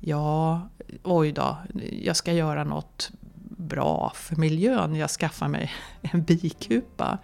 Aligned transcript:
ja, 0.00 0.68
oj 1.02 1.32
då, 1.32 1.56
jag 2.02 2.16
ska 2.16 2.32
göra 2.32 2.64
något 2.64 3.10
bra 3.56 4.12
för 4.14 4.36
miljön, 4.36 4.96
jag 4.96 5.10
skaffar 5.10 5.48
mig 5.48 5.72
en 6.02 6.22
bikupa. 6.22 7.18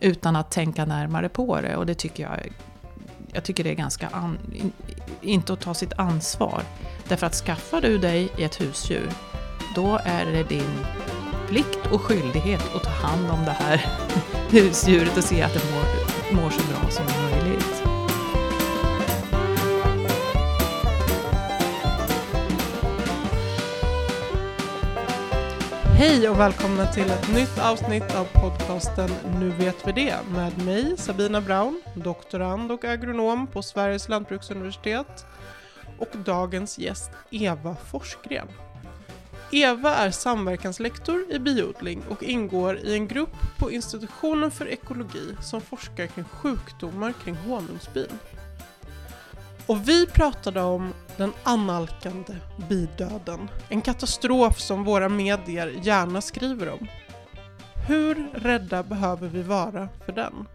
Utan 0.00 0.36
att 0.36 0.50
tänka 0.50 0.84
närmare 0.84 1.28
på 1.28 1.60
det 1.60 1.76
och 1.76 1.86
det 1.86 1.94
tycker 1.94 2.22
jag, 2.22 2.52
jag 3.32 3.44
tycker 3.44 3.64
det 3.64 3.70
är 3.70 3.74
ganska, 3.74 4.08
an, 4.08 4.38
inte 5.20 5.52
att 5.52 5.60
ta 5.60 5.74
sitt 5.74 5.92
ansvar. 5.92 6.62
Därför 7.08 7.26
att 7.26 7.34
skaffar 7.34 7.80
du 7.80 7.98
dig 7.98 8.28
ett 8.38 8.60
husdjur, 8.60 9.10
då 9.74 10.00
är 10.04 10.26
det 10.26 10.42
din 10.42 10.84
plikt 11.48 11.86
och 11.92 12.00
skyldighet 12.00 12.74
att 12.74 12.82
ta 12.82 12.90
hand 12.90 13.30
om 13.30 13.44
det 13.44 13.50
här 13.50 13.86
husdjuret 14.50 15.16
och 15.16 15.24
se 15.24 15.42
att 15.42 15.54
det 15.54 15.62
mår, 15.74 16.42
mår 16.42 16.50
så 16.50 16.62
bra 16.66 16.90
som 16.90 17.04
möjligt. 17.04 17.23
Hej 26.06 26.28
och 26.28 26.40
välkomna 26.40 26.86
till 26.86 27.10
ett 27.10 27.34
nytt 27.34 27.58
avsnitt 27.58 28.14
av 28.14 28.24
podcasten 28.24 29.10
Nu 29.40 29.48
vet 29.48 29.86
vi 29.86 29.92
det 29.92 30.16
med 30.34 30.64
mig 30.64 30.96
Sabina 30.96 31.40
Braun, 31.40 31.82
doktorand 31.94 32.72
och 32.72 32.84
agronom 32.84 33.46
på 33.46 33.62
Sveriges 33.62 34.08
lantbruksuniversitet 34.08 35.26
och 35.98 36.08
dagens 36.24 36.78
gäst 36.78 37.10
Eva 37.30 37.76
Forsgren. 37.90 38.48
Eva 39.52 39.94
är 39.94 40.10
samverkanslektor 40.10 41.26
i 41.30 41.38
biodling 41.38 42.02
och 42.08 42.22
ingår 42.22 42.76
i 42.76 42.94
en 42.94 43.08
grupp 43.08 43.36
på 43.58 43.70
Institutionen 43.70 44.50
för 44.50 44.68
ekologi 44.68 45.36
som 45.42 45.60
forskar 45.60 46.06
kring 46.06 46.24
sjukdomar 46.24 47.14
kring 47.24 47.34
honungsbin. 47.34 48.18
Och 49.66 49.88
vi 49.88 50.06
pratade 50.06 50.62
om 50.62 50.92
den 51.16 51.32
annalkande 51.42 52.36
bidöden. 52.68 53.50
En 53.68 53.82
katastrof 53.82 54.60
som 54.60 54.84
våra 54.84 55.08
medier 55.08 55.74
gärna 55.82 56.20
skriver 56.20 56.68
om. 56.68 56.88
Hur 57.88 58.30
rädda 58.34 58.82
behöver 58.82 59.28
vi 59.28 59.42
vara 59.42 59.88
för 60.06 60.12
den? 60.12 60.46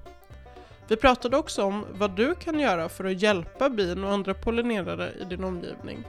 Vi 0.87 0.95
pratade 0.95 1.37
också 1.37 1.63
om 1.63 1.85
vad 1.91 2.15
du 2.15 2.35
kan 2.35 2.59
göra 2.59 2.89
för 2.89 3.05
att 3.05 3.21
hjälpa 3.21 3.69
bin 3.69 4.03
och 4.03 4.13
andra 4.13 4.33
pollinerare 4.33 5.13
i 5.21 5.23
din 5.23 5.43
omgivning. 5.43 6.03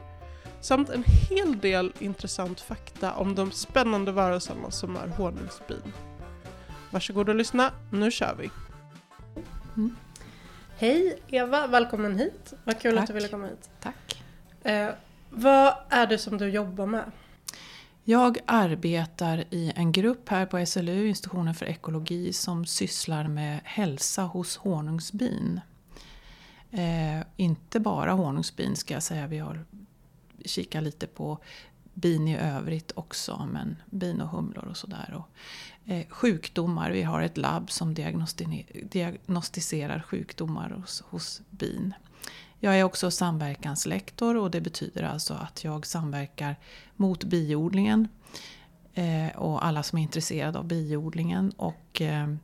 Samt 0.60 0.88
en 0.90 1.04
hel 1.30 1.58
del 1.58 1.92
intressant 1.98 2.60
fakta 2.60 3.14
om 3.14 3.34
de 3.34 3.50
spännande 3.50 4.12
varelserna 4.12 4.70
som 4.70 4.96
är 4.96 5.08
honungsbin. 5.08 5.92
Varsågod 6.90 7.28
och 7.28 7.34
lyssna, 7.34 7.70
nu 7.90 8.10
kör 8.10 8.34
vi! 8.38 8.50
Mm. 9.76 9.96
Hej 10.80 11.18
Eva, 11.28 11.66
välkommen 11.66 12.18
hit. 12.18 12.54
Vad 12.64 12.80
kul 12.80 12.94
Tack. 12.94 13.02
att 13.02 13.06
du 13.06 13.12
ville 13.12 13.28
komma 13.28 13.46
hit. 13.46 13.70
Tack. 13.80 14.22
Eh, 14.62 14.88
vad 15.30 15.74
är 15.88 16.06
det 16.06 16.18
som 16.18 16.38
du 16.38 16.48
jobbar 16.48 16.86
med? 16.86 17.10
Jag 18.04 18.38
arbetar 18.46 19.44
i 19.50 19.72
en 19.76 19.92
grupp 19.92 20.28
här 20.28 20.46
på 20.46 20.66
SLU, 20.66 21.08
Institutionen 21.08 21.54
för 21.54 21.66
ekologi, 21.66 22.32
som 22.32 22.66
sysslar 22.66 23.28
med 23.28 23.60
hälsa 23.64 24.22
hos 24.22 24.56
honungsbin. 24.56 25.60
Eh, 26.70 27.26
inte 27.36 27.80
bara 27.80 28.12
honungsbin 28.12 28.76
ska 28.76 28.94
jag 28.94 29.02
säga, 29.02 29.26
vi 29.26 29.38
har 29.38 29.64
kikat 30.44 30.82
lite 30.82 31.06
på 31.06 31.38
bin 31.94 32.28
i 32.28 32.38
övrigt 32.38 32.92
också, 32.94 33.48
men 33.52 33.76
bin 33.86 34.20
och 34.20 34.28
humlor 34.28 34.68
och 34.68 34.76
sådär. 34.76 35.22
Eh, 35.86 36.06
sjukdomar, 36.08 36.90
vi 36.90 37.02
har 37.02 37.22
ett 37.22 37.36
labb 37.36 37.70
som 37.70 37.94
diagnosti- 37.94 38.88
diagnostiserar 38.90 40.00
sjukdomar 40.00 40.70
hos, 40.70 41.00
hos 41.10 41.40
bin. 41.50 41.94
Jag 42.60 42.78
är 42.78 42.84
också 42.84 43.10
samverkanslektor 43.10 44.36
och 44.36 44.50
det 44.50 44.60
betyder 44.60 45.02
alltså 45.02 45.34
att 45.34 45.64
jag 45.64 45.86
samverkar 45.86 46.56
mot 46.96 47.24
biodlingen 47.24 48.08
eh, 48.94 49.36
och 49.36 49.66
alla 49.66 49.82
som 49.82 49.98
är 49.98 50.02
intresserade 50.02 50.58
av 50.58 50.64
biodlingen. 50.64 51.50
Och 51.50 52.00
eh, 52.00 52.34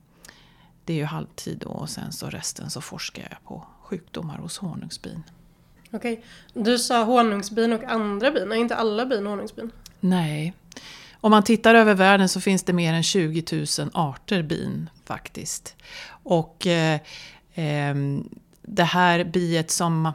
det 0.85 0.93
är 0.93 0.97
ju 0.97 1.05
halvtid 1.05 1.59
då 1.59 1.69
och 1.69 1.91
sen 1.91 2.13
så 2.13 2.31
resten 2.31 2.71
så 2.71 2.81
forskar 2.81 3.29
jag 3.31 3.45
på 3.45 3.67
sjukdomar 3.83 4.39
hos 4.39 4.59
honungsbin. 4.59 5.23
Okej, 5.91 6.25
du 6.55 6.79
sa 6.79 7.05
honungsbin 7.05 7.73
och 7.73 7.85
andra 7.85 8.31
bin, 8.31 8.53
är 8.53 8.57
inte 8.57 8.77
alla 8.77 9.07
bin 9.07 9.27
honungsbin? 9.27 9.71
Nej. 10.01 10.55
Om 11.21 11.31
man 11.31 11.43
tittar 11.43 11.75
över 11.75 11.95
världen 11.95 12.29
så 12.29 12.41
finns 12.41 12.63
det 12.63 12.73
mer 12.73 12.95
än 12.95 13.03
20 13.03 13.45
000 13.79 13.91
arter 13.95 14.43
bin 14.43 14.91
faktiskt. 15.05 15.77
Och 16.09 16.67
eh, 16.67 17.01
eh, 17.55 17.95
det 18.63 18.85
här 18.85 19.25
biet 19.25 19.71
som, 19.71 20.13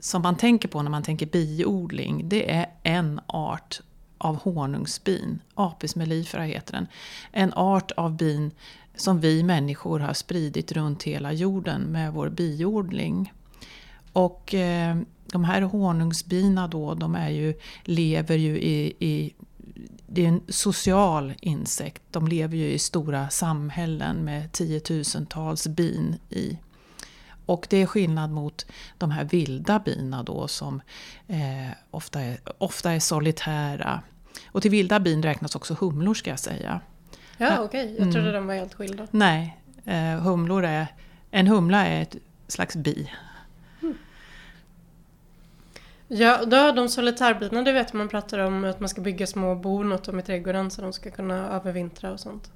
som 0.00 0.22
man 0.22 0.36
tänker 0.36 0.68
på 0.68 0.82
när 0.82 0.90
man 0.90 1.02
tänker 1.02 1.26
biodling, 1.26 2.28
det 2.28 2.50
är 2.50 2.66
en 2.82 3.20
art 3.26 3.80
av 4.18 4.36
honungsbin. 4.36 5.38
Apis 5.54 5.96
mellifera 5.96 6.42
heter 6.42 6.72
den. 6.72 6.86
En 7.32 7.52
art 7.52 7.90
av 7.90 8.16
bin 8.16 8.50
som 8.96 9.20
vi 9.20 9.42
människor 9.42 10.00
har 10.00 10.14
spridit 10.14 10.72
runt 10.72 11.02
hela 11.02 11.32
jorden 11.32 11.82
med 11.82 12.12
vår 12.12 12.28
biodling. 12.28 13.32
Och 14.12 14.54
eh, 14.54 14.96
de 15.32 15.44
här 15.44 15.62
honungsbina 15.62 16.68
då, 16.68 16.94
de 16.94 17.14
är 17.14 17.30
ju, 17.30 17.54
lever 17.84 18.36
ju 18.36 18.60
i, 18.60 18.92
i 18.98 19.34
det 20.12 20.24
är 20.24 20.28
en 20.28 20.42
social 20.48 21.34
insekt. 21.40 22.02
De 22.10 22.28
lever 22.28 22.56
ju 22.56 22.66
i 22.72 22.78
stora 22.78 23.28
samhällen 23.30 24.24
med 24.24 24.52
tiotusentals 24.52 25.66
bin 25.66 26.16
i. 26.30 26.58
Och 27.46 27.66
det 27.70 27.76
är 27.76 27.86
skillnad 27.86 28.30
mot 28.30 28.66
de 28.98 29.10
här 29.10 29.24
vilda 29.24 29.78
bina 29.78 30.22
då 30.22 30.48
som 30.48 30.80
eh, 31.28 31.70
ofta, 31.90 32.20
är, 32.20 32.38
ofta 32.58 32.92
är 32.92 33.00
solitära. 33.00 34.02
Och 34.46 34.62
till 34.62 34.70
vilda 34.70 35.00
bin 35.00 35.22
räknas 35.22 35.54
också 35.56 35.76
humlor 35.80 36.14
ska 36.14 36.30
jag 36.30 36.38
säga. 36.38 36.80
Ja, 37.38 37.58
okej. 37.60 37.94
Jag 37.98 38.12
trodde 38.12 38.28
Mm. 38.28 38.32
de 38.34 38.46
var 38.46 38.54
helt 38.54 38.74
skilda. 38.74 39.06
Nej, 39.10 39.58
eh, 39.84 40.20
humlor 40.20 40.64
är, 40.64 40.86
en 41.30 41.46
humla 41.46 41.86
är 41.86 42.02
ett 42.02 42.16
slags 42.48 42.76
bi. 42.76 43.10
Ja, 46.12 46.44
då, 46.44 46.72
de 46.72 46.88
solitärbina, 46.88 47.62
det 47.62 47.72
vet 47.72 47.92
man 47.92 48.08
pratar 48.08 48.38
om 48.38 48.64
att 48.64 48.80
man 48.80 48.88
ska 48.88 49.00
bygga 49.00 49.26
små 49.26 49.54
bon 49.54 49.92
åt 49.92 50.04
dem 50.04 50.18
i 50.18 50.22
trädgården 50.22 50.70
så 50.70 50.82
de 50.82 50.92
ska 50.92 51.10
kunna 51.10 51.34
övervintra 51.34 52.12
och 52.12 52.20
sånt. 52.20 52.50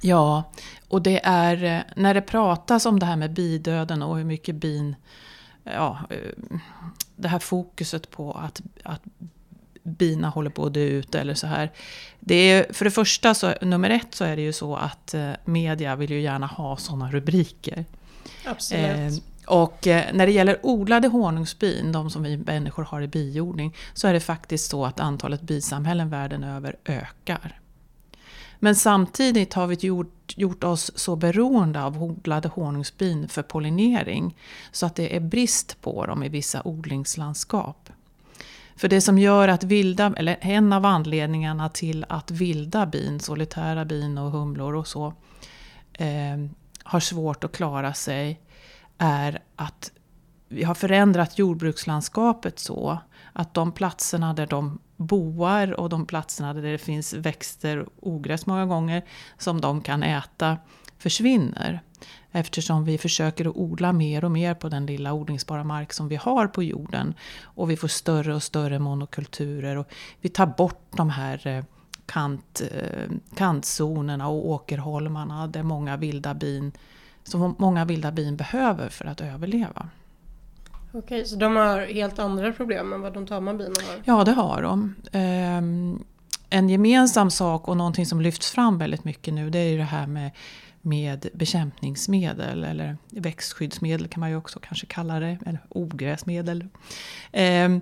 Ja, 0.00 0.52
och 0.88 1.02
det 1.02 1.20
är 1.24 1.64
eh, 1.64 1.80
när 1.96 2.14
det 2.14 2.20
pratas 2.20 2.86
om 2.86 2.98
det 2.98 3.06
här 3.06 3.16
med 3.16 3.32
bidöden 3.32 4.02
och 4.02 4.16
hur 4.16 4.24
mycket 4.24 4.54
bin... 4.54 4.96
Ja, 5.64 5.98
eh, 6.10 6.56
det 7.16 7.28
här 7.28 7.38
fokuset 7.38 8.10
på 8.10 8.32
att, 8.32 8.62
att 8.82 9.02
bina 9.82 10.28
håller 10.28 10.50
på 10.50 10.66
att 10.66 10.74
dö 10.74 10.80
ut 10.80 11.14
eller 11.14 11.34
så 11.34 11.46
här. 11.46 11.72
Det 12.20 12.34
är, 12.34 12.72
för 12.72 12.84
det 12.84 12.90
första, 12.90 13.34
så, 13.34 13.54
nummer 13.60 13.90
ett, 13.90 14.14
så 14.14 14.24
är 14.24 14.36
det 14.36 14.42
ju 14.42 14.52
så 14.52 14.76
att 14.76 15.14
eh, 15.14 15.30
media 15.44 15.96
vill 15.96 16.10
ju 16.10 16.20
gärna 16.20 16.46
ha 16.46 16.76
sådana 16.76 17.10
rubriker. 17.10 17.84
Absolut. 18.44 19.22
Och 19.46 19.86
eh, 19.86 20.14
när 20.14 20.26
det 20.26 20.32
gäller 20.32 20.58
odlade 20.62 21.08
honungsbin, 21.08 21.92
de 21.92 22.10
som 22.10 22.22
vi 22.22 22.36
människor 22.36 22.82
har 22.82 23.02
i 23.02 23.08
biodling, 23.08 23.74
så 23.94 24.08
är 24.08 24.12
det 24.12 24.20
faktiskt 24.20 24.70
så 24.70 24.84
att 24.84 25.00
antalet 25.00 25.42
bisamhällen 25.42 26.10
världen 26.10 26.44
över 26.44 26.76
ökar. 26.84 27.58
Men 28.58 28.76
samtidigt 28.76 29.54
har 29.54 29.66
vi 29.66 29.74
gjort, 29.74 30.34
gjort 30.36 30.64
oss 30.64 30.90
så 30.94 31.16
beroende 31.16 31.82
av 31.82 32.02
odlade 32.02 32.48
honungsbin 32.48 33.28
för 33.28 33.42
pollinering 33.42 34.36
så 34.72 34.86
att 34.86 34.94
det 34.94 35.16
är 35.16 35.20
brist 35.20 35.80
på 35.80 36.06
dem 36.06 36.22
i 36.22 36.28
vissa 36.28 36.62
odlingslandskap. 36.64 37.90
För 38.76 38.88
det 38.88 39.00
som 39.00 39.18
gör 39.18 39.48
att 39.48 39.64
vilda, 39.64 40.14
eller 40.16 40.36
en 40.40 40.72
av 40.72 40.86
anledningarna 40.86 41.68
till 41.68 42.04
att 42.08 42.30
vilda 42.30 42.86
bin, 42.86 43.20
solitära 43.20 43.84
bin 43.84 44.18
och 44.18 44.30
humlor 44.30 44.74
och 44.74 44.86
så, 44.86 45.14
eh, 45.92 46.38
har 46.82 47.00
svårt 47.00 47.44
att 47.44 47.52
klara 47.52 47.94
sig 47.94 48.40
är 48.98 49.42
att 49.56 49.92
vi 50.48 50.64
har 50.64 50.74
förändrat 50.74 51.38
jordbrukslandskapet 51.38 52.58
så 52.58 52.98
att 53.32 53.54
de 53.54 53.72
platserna 53.72 54.34
där 54.34 54.46
de 54.46 54.78
boar 54.96 55.80
och 55.80 55.88
de 55.88 56.06
platserna 56.06 56.54
där 56.54 56.62
det 56.62 56.78
finns 56.78 57.12
växter, 57.12 57.78
och 57.78 57.88
ogräs 58.00 58.46
många 58.46 58.66
gånger, 58.66 59.04
som 59.38 59.60
de 59.60 59.80
kan 59.80 60.02
äta 60.02 60.56
försvinner. 60.98 61.80
Eftersom 62.32 62.84
vi 62.84 62.98
försöker 62.98 63.48
att 63.48 63.56
odla 63.56 63.92
mer 63.92 64.24
och 64.24 64.30
mer 64.30 64.54
på 64.54 64.68
den 64.68 64.86
lilla 64.86 65.12
odlingsbara 65.12 65.64
mark 65.64 65.92
som 65.92 66.08
vi 66.08 66.16
har 66.16 66.46
på 66.46 66.62
jorden. 66.62 67.14
Och 67.42 67.70
vi 67.70 67.76
får 67.76 67.88
större 67.88 68.34
och 68.34 68.42
större 68.42 68.78
monokulturer 68.78 69.76
och 69.76 69.92
vi 70.20 70.28
tar 70.28 70.46
bort 70.46 70.86
de 70.96 71.10
här 71.10 71.46
eh, 71.46 71.64
kant, 72.06 72.62
eh, 72.72 73.10
kantzonerna 73.36 74.28
och 74.28 74.48
åkerholmarna 74.48 75.46
där 75.46 75.62
många 75.62 75.96
vilda 75.96 76.34
bin 76.34 76.72
som 77.24 77.54
många 77.58 77.84
vilda 77.84 78.12
bin 78.12 78.36
behöver 78.36 78.88
för 78.88 79.04
att 79.04 79.20
överleva. 79.20 79.88
Okej, 80.94 81.24
så 81.24 81.36
de 81.36 81.56
har 81.56 81.80
helt 81.80 82.18
andra 82.18 82.52
problem 82.52 82.92
än 82.92 83.00
vad 83.00 83.14
de 83.14 83.26
tama 83.26 83.54
bina 83.54 83.74
har? 83.88 84.02
Ja, 84.04 84.24
det 84.24 84.32
har 84.32 84.62
de. 84.62 84.94
Ehm, 85.12 86.04
en 86.50 86.68
gemensam 86.68 87.30
sak 87.30 87.68
och 87.68 87.76
någonting 87.76 88.06
som 88.06 88.20
lyfts 88.20 88.50
fram 88.50 88.78
väldigt 88.78 89.04
mycket 89.04 89.34
nu 89.34 89.50
det 89.50 89.58
är 89.58 89.68
ju 89.68 89.76
det 89.76 89.84
här 89.84 90.06
med, 90.06 90.30
med 90.80 91.28
bekämpningsmedel 91.34 92.64
eller 92.64 92.96
växtskyddsmedel 93.10 94.08
kan 94.08 94.20
man 94.20 94.30
ju 94.30 94.36
också 94.36 94.60
kanske 94.60 94.86
kalla 94.86 95.20
det, 95.20 95.38
eller 95.46 95.60
ogräsmedel. 95.68 96.68
Ehm, 97.32 97.80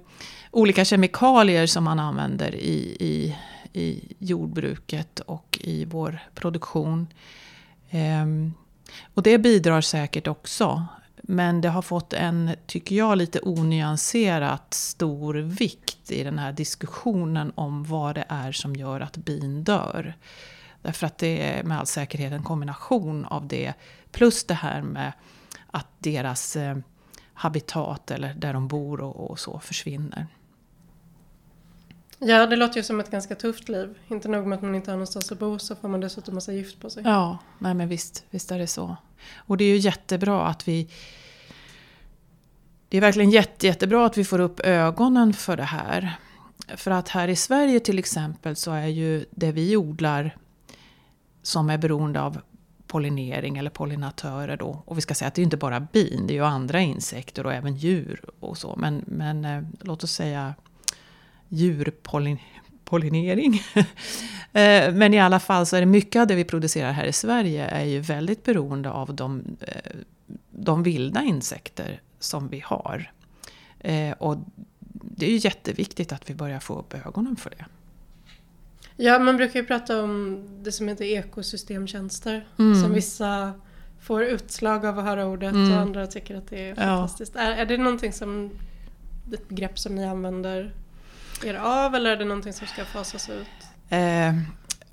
olika 0.50 0.84
kemikalier 0.84 1.66
som 1.66 1.84
man 1.84 2.00
använder 2.00 2.54
i, 2.54 2.96
i, 3.00 3.36
i 3.80 4.14
jordbruket 4.18 5.20
och 5.20 5.58
i 5.60 5.84
vår 5.84 6.18
produktion. 6.34 7.06
Ehm, 7.90 8.52
och 9.14 9.22
det 9.22 9.38
bidrar 9.38 9.80
säkert 9.80 10.26
också. 10.26 10.86
Men 11.22 11.60
det 11.60 11.68
har 11.68 11.82
fått 11.82 12.12
en, 12.12 12.50
tycker 12.66 12.96
jag, 12.96 13.18
lite 13.18 13.40
onyanserat 13.40 14.74
stor 14.74 15.34
vikt 15.34 16.10
i 16.10 16.24
den 16.24 16.38
här 16.38 16.52
diskussionen 16.52 17.52
om 17.54 17.84
vad 17.84 18.14
det 18.14 18.24
är 18.28 18.52
som 18.52 18.76
gör 18.76 19.00
att 19.00 19.16
bin 19.16 19.64
dör. 19.64 20.14
Därför 20.82 21.06
att 21.06 21.18
det 21.18 21.50
är 21.50 21.62
med 21.62 21.78
all 21.78 21.86
säkerhet 21.86 22.32
en 22.32 22.42
kombination 22.42 23.24
av 23.24 23.46
det 23.48 23.74
plus 24.12 24.44
det 24.44 24.54
här 24.54 24.82
med 24.82 25.12
att 25.70 25.86
deras 25.98 26.56
eh, 26.56 26.76
habitat 27.34 28.10
eller 28.10 28.34
där 28.34 28.52
de 28.52 28.68
bor 28.68 29.00
och, 29.00 29.30
och 29.30 29.38
så 29.38 29.58
försvinner. 29.58 30.26
Ja, 32.22 32.46
det 32.46 32.56
låter 32.56 32.76
ju 32.76 32.82
som 32.82 33.00
ett 33.00 33.10
ganska 33.10 33.34
tufft 33.34 33.68
liv. 33.68 33.98
Inte 34.08 34.28
nog 34.28 34.46
med 34.46 34.56
att 34.56 34.62
man 34.62 34.74
inte 34.74 34.90
har 34.90 34.96
någonstans 34.96 35.32
att 35.32 35.38
bo 35.38 35.58
så 35.58 35.76
får 35.76 35.88
man 35.88 36.00
dessutom 36.00 36.34
massa 36.34 36.52
gift 36.52 36.80
på 36.80 36.90
sig. 36.90 37.02
Ja, 37.06 37.38
nej 37.58 37.74
men 37.74 37.88
visst, 37.88 38.24
visst 38.30 38.50
är 38.50 38.58
det 38.58 38.66
så. 38.66 38.96
Och 39.36 39.56
det 39.56 39.64
är 39.64 39.68
ju 39.68 39.76
jättebra 39.76 40.46
att 40.46 40.68
vi... 40.68 40.90
Det 42.88 42.96
är 42.96 43.00
verkligen 43.00 43.30
jätte, 43.30 43.66
jättebra 43.66 44.06
att 44.06 44.18
vi 44.18 44.24
får 44.24 44.38
upp 44.38 44.60
ögonen 44.60 45.32
för 45.32 45.56
det 45.56 45.62
här. 45.62 46.18
För 46.76 46.90
att 46.90 47.08
här 47.08 47.28
i 47.28 47.36
Sverige 47.36 47.80
till 47.80 47.98
exempel 47.98 48.56
så 48.56 48.72
är 48.72 48.86
ju 48.86 49.24
det 49.30 49.52
vi 49.52 49.76
odlar 49.76 50.36
som 51.42 51.70
är 51.70 51.78
beroende 51.78 52.20
av 52.20 52.40
pollinering 52.86 53.58
eller 53.58 53.70
pollinatörer 53.70 54.56
då. 54.56 54.82
Och 54.86 54.96
vi 54.96 55.00
ska 55.00 55.14
säga 55.14 55.28
att 55.28 55.34
det 55.34 55.42
är 55.42 55.44
inte 55.44 55.56
bara 55.56 55.80
bin, 55.80 56.26
det 56.26 56.32
är 56.32 56.36
ju 56.36 56.44
andra 56.44 56.80
insekter 56.80 57.46
och 57.46 57.52
även 57.52 57.76
djur 57.76 58.24
och 58.40 58.58
så. 58.58 58.76
Men, 58.76 59.04
men 59.06 59.44
eh, 59.44 59.62
låt 59.80 60.04
oss 60.04 60.12
säga 60.12 60.54
djurpollinering. 61.50 63.62
Eh, 64.52 64.94
men 64.94 65.14
i 65.14 65.20
alla 65.20 65.40
fall 65.40 65.66
så 65.66 65.76
är 65.76 65.80
det 65.80 65.86
mycket 65.86 66.20
av 66.20 66.26
det 66.26 66.34
vi 66.34 66.44
producerar 66.44 66.92
här 66.92 67.04
i 67.04 67.12
Sverige 67.12 67.66
är 67.66 67.84
ju 67.84 68.00
väldigt 68.00 68.44
beroende 68.44 68.90
av 68.90 69.14
de, 69.14 69.44
eh, 69.60 69.90
de 70.50 70.82
vilda 70.82 71.22
insekter 71.22 72.00
som 72.18 72.48
vi 72.48 72.62
har. 72.64 73.12
Eh, 73.80 74.12
och 74.12 74.36
det 74.92 75.26
är 75.26 75.30
ju 75.30 75.36
jätteviktigt 75.36 76.12
att 76.12 76.30
vi 76.30 76.34
börjar 76.34 76.60
få 76.60 76.78
upp 76.78 76.94
ögonen 76.94 77.36
för 77.36 77.50
det. 77.50 77.64
Ja, 78.96 79.18
man 79.18 79.36
brukar 79.36 79.60
ju 79.60 79.66
prata 79.66 80.02
om 80.02 80.44
det 80.62 80.72
som 80.72 80.88
heter 80.88 81.04
ekosystemtjänster. 81.04 82.46
Mm. 82.58 82.82
Som 82.82 82.92
vissa 82.92 83.52
får 84.00 84.22
utslag 84.22 84.86
av 84.86 84.98
att 84.98 85.04
höra 85.04 85.26
ordet 85.26 85.52
mm. 85.52 85.72
och 85.72 85.78
andra 85.78 86.06
tycker 86.06 86.36
att 86.36 86.48
det 86.48 86.68
är 86.68 86.74
fantastiskt. 86.74 87.32
Ja. 87.34 87.40
Är, 87.40 87.56
är 87.56 87.66
det 87.66 87.76
någonting 87.76 88.12
som, 88.12 88.50
ett 89.32 89.48
begrepp 89.48 89.78
som 89.78 89.94
ni 89.94 90.04
använder 90.04 90.74
är 91.44 91.52
det 91.52 91.62
av 91.62 91.94
eller 91.94 92.10
är 92.10 92.16
det 92.16 92.24
någonting 92.24 92.52
som 92.52 92.66
ska 92.66 92.84
fasas 92.84 93.28
ut? 93.28 93.46
Eh, 93.88 94.34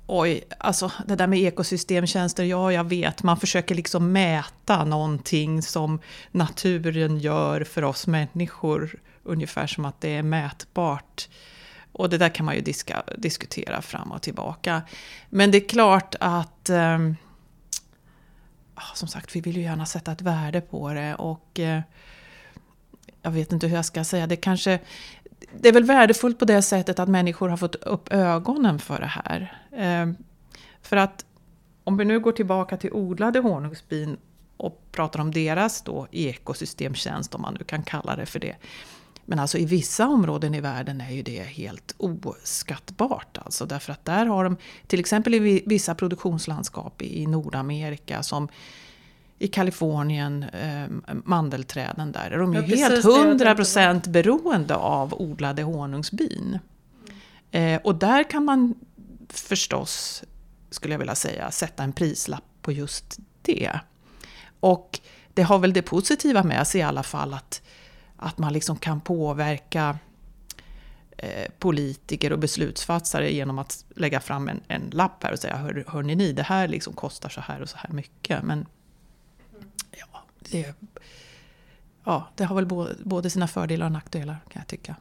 oj, 0.06 0.44
alltså 0.58 0.92
det 1.06 1.16
där 1.16 1.26
med 1.26 1.38
ekosystemtjänster, 1.38 2.44
ja 2.44 2.72
jag 2.72 2.84
vet, 2.84 3.22
man 3.22 3.36
försöker 3.36 3.74
liksom 3.74 4.12
mäta 4.12 4.84
någonting 4.84 5.62
som 5.62 6.00
naturen 6.30 7.18
gör 7.18 7.64
för 7.64 7.84
oss 7.84 8.06
människor, 8.06 9.00
ungefär 9.22 9.66
som 9.66 9.84
att 9.84 10.00
det 10.00 10.08
är 10.08 10.22
mätbart. 10.22 11.28
Och 11.92 12.10
det 12.10 12.18
där 12.18 12.28
kan 12.28 12.46
man 12.46 12.54
ju 12.54 12.60
diska, 12.60 13.02
diskutera 13.18 13.82
fram 13.82 14.12
och 14.12 14.22
tillbaka. 14.22 14.82
Men 15.28 15.50
det 15.50 15.58
är 15.58 15.68
klart 15.68 16.14
att 16.20 16.68
eh, 16.70 16.98
som 18.94 19.08
sagt, 19.08 19.36
vi 19.36 19.40
vill 19.40 19.56
ju 19.56 19.62
gärna 19.62 19.86
sätta 19.86 20.12
ett 20.12 20.22
värde 20.22 20.60
på 20.60 20.92
det 20.92 21.14
och 21.14 21.60
eh, 21.60 21.80
jag 23.22 23.30
vet 23.30 23.52
inte 23.52 23.66
hur 23.66 23.76
jag 23.76 23.84
ska 23.84 24.04
säga, 24.04 24.26
det 24.26 24.36
kanske 24.36 24.78
det 25.60 25.68
är 25.68 25.72
väl 25.72 25.84
värdefullt 25.84 26.38
på 26.38 26.44
det 26.44 26.62
sättet 26.62 26.98
att 26.98 27.08
människor 27.08 27.48
har 27.48 27.56
fått 27.56 27.74
upp 27.74 28.12
ögonen 28.12 28.78
för 28.78 29.00
det 29.00 29.06
här. 29.06 29.62
Eh, 29.72 30.12
för 30.82 30.96
att 30.96 31.24
om 31.84 31.96
vi 31.96 32.04
nu 32.04 32.20
går 32.20 32.32
tillbaka 32.32 32.76
till 32.76 32.92
odlade 32.92 33.38
honungsbin 33.38 34.16
och 34.56 34.82
pratar 34.92 35.20
om 35.20 35.30
deras 35.30 35.82
då 35.82 36.06
ekosystemtjänst, 36.10 37.34
om 37.34 37.42
man 37.42 37.54
nu 37.54 37.64
kan 37.64 37.82
kalla 37.82 38.16
det 38.16 38.26
för 38.26 38.38
det. 38.38 38.56
Men 39.24 39.38
alltså 39.38 39.58
i 39.58 39.64
vissa 39.64 40.08
områden 40.08 40.54
i 40.54 40.60
världen 40.60 41.00
är 41.00 41.10
ju 41.10 41.22
det 41.22 41.42
helt 41.42 41.94
oskattbart. 41.98 43.38
Alltså 43.38 43.66
därför 43.66 43.92
att 43.92 44.04
där 44.04 44.26
har 44.26 44.44
de, 44.44 44.56
till 44.86 45.00
exempel 45.00 45.34
i 45.34 45.62
vissa 45.66 45.94
produktionslandskap 45.94 47.02
i 47.02 47.26
Nordamerika 47.26 48.22
som 48.22 48.48
i 49.38 49.48
Kalifornien, 49.48 50.42
eh, 50.42 51.14
mandelträden 51.24 52.12
där, 52.12 52.30
är 52.30 52.38
de 52.38 52.54
ju 52.54 52.60
ja, 52.60 52.76
helt 52.76 53.04
hundra 53.04 53.54
procent 53.54 54.06
beroende 54.06 54.74
av 54.74 55.14
odlade 55.14 55.62
honungsbin. 55.62 56.58
Eh, 57.50 57.80
och 57.84 57.94
där 57.94 58.30
kan 58.30 58.44
man 58.44 58.74
förstås, 59.28 60.24
skulle 60.70 60.94
jag 60.94 60.98
vilja 60.98 61.14
säga, 61.14 61.50
sätta 61.50 61.82
en 61.82 61.92
prislapp 61.92 62.44
på 62.62 62.72
just 62.72 63.18
det. 63.42 63.80
Och 64.60 65.00
det 65.34 65.42
har 65.42 65.58
väl 65.58 65.72
det 65.72 65.82
positiva 65.82 66.42
med 66.42 66.66
sig 66.66 66.80
i 66.80 66.84
alla 66.84 67.02
fall 67.02 67.34
att, 67.34 67.62
att 68.16 68.38
man 68.38 68.52
liksom 68.52 68.76
kan 68.76 69.00
påverka 69.00 69.98
eh, 71.16 71.50
politiker 71.58 72.32
och 72.32 72.38
beslutsfattare 72.38 73.32
genom 73.32 73.58
att 73.58 73.84
lägga 73.96 74.20
fram 74.20 74.48
en, 74.48 74.60
en 74.68 74.90
lapp 74.92 75.24
här 75.24 75.32
och 75.32 75.38
säga 75.38 75.56
Hör, 75.56 75.84
hörni 75.88 76.14
ni, 76.14 76.32
det 76.32 76.42
här 76.42 76.68
liksom 76.68 76.92
kostar 76.92 77.28
så 77.28 77.40
här 77.40 77.62
och 77.62 77.68
så 77.68 77.76
här 77.76 77.90
mycket. 77.90 78.42
Men 78.42 78.66
det, 80.50 80.74
ja, 82.04 82.28
det 82.36 82.44
har 82.44 82.54
väl 82.56 82.96
både 83.04 83.30
sina 83.30 83.48
fördelar 83.48 83.86
och 83.86 83.92
nackdelar 83.92 84.36
kan 84.48 84.60
jag 84.60 84.66
tycka. 84.66 84.96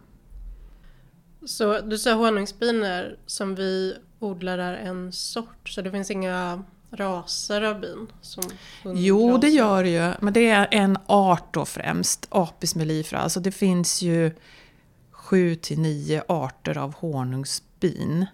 Så 1.46 1.82
du 1.82 1.98
sa 1.98 2.14
honungsbin 2.14 2.86
som 3.26 3.56
vi 3.56 3.96
odlar 4.20 4.58
är 4.58 4.74
en 4.74 5.12
sort, 5.12 5.70
så 5.70 5.82
det 5.82 5.92
finns 5.92 6.12
inga 6.12 6.64
raser 6.92 7.62
av 7.62 7.80
bin? 7.80 8.08
Som 8.22 8.44
jo, 8.86 9.38
det 9.38 9.50
gör 9.50 9.84
det 9.84 9.90
ju. 9.90 10.14
Men 10.20 10.34
det 10.34 10.50
är 10.50 10.68
en 10.72 10.98
art 11.06 11.54
då 11.54 11.66
främst, 11.66 12.28
Apis 12.30 12.76
mellifera. 12.76 13.20
Alltså 13.20 13.40
det 13.40 13.52
finns 13.52 14.02
ju 14.02 14.32
sju 15.12 15.56
till 15.56 15.80
nio 15.80 16.24
arter 16.28 16.78
av 16.78 16.94
honungsbin 16.96 18.26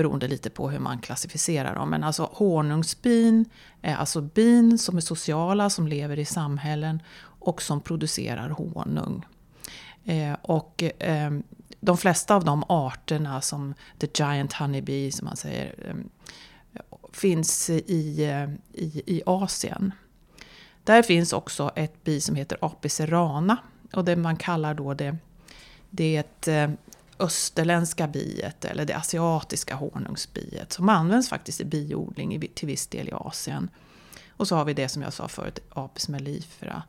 beroende 0.00 0.28
lite 0.28 0.50
på 0.50 0.70
hur 0.70 0.78
man 0.78 0.98
klassificerar 0.98 1.74
dem. 1.74 1.90
Men 1.90 2.04
alltså 2.04 2.30
honungsbin 2.32 3.44
är 3.82 3.94
alltså 3.94 4.20
bin 4.20 4.78
som 4.78 4.96
är 4.96 5.00
sociala, 5.00 5.70
som 5.70 5.88
lever 5.88 6.18
i 6.18 6.24
samhällen 6.24 7.02
och 7.22 7.62
som 7.62 7.80
producerar 7.80 8.48
honung. 8.48 9.26
Eh, 10.04 10.36
och 10.42 10.82
eh, 10.82 11.30
de 11.80 11.96
flesta 11.96 12.34
av 12.34 12.44
de 12.44 12.64
arterna 12.68 13.40
som 13.40 13.74
the 13.98 14.08
giant 14.14 14.52
honeybee 14.52 15.12
som 15.12 15.24
man 15.24 15.36
säger 15.36 15.74
eh, 15.88 15.94
finns 17.12 17.70
i, 17.70 18.24
eh, 18.24 18.50
i, 18.72 19.02
i 19.06 19.22
Asien. 19.26 19.92
Där 20.84 21.02
finns 21.02 21.32
också 21.32 21.70
ett 21.76 22.04
bi 22.04 22.20
som 22.20 22.34
heter 22.34 22.58
Apicerana. 22.60 23.56
och 23.92 24.04
det 24.04 24.16
man 24.16 24.36
kallar 24.36 24.74
då 24.74 24.94
det, 24.94 25.16
det 25.90 26.16
är 26.16 26.20
ett 26.20 26.48
eh, 26.48 26.70
österländska 27.20 28.08
biet 28.08 28.64
eller 28.64 28.84
det 28.84 28.96
asiatiska 28.96 29.74
honungsbiet 29.74 30.72
som 30.72 30.88
används 30.88 31.28
faktiskt 31.28 31.60
i 31.60 31.64
biodling 31.64 32.48
till 32.54 32.68
viss 32.68 32.86
del 32.86 33.08
i 33.08 33.12
Asien. 33.12 33.68
Och 34.30 34.48
så 34.48 34.56
har 34.56 34.64
vi 34.64 34.74
det 34.74 34.88
som 34.88 35.02
jag 35.02 35.12
sa 35.12 35.28
förut, 35.28 35.58
Apis 35.70 36.08
mellifera. 36.08 36.82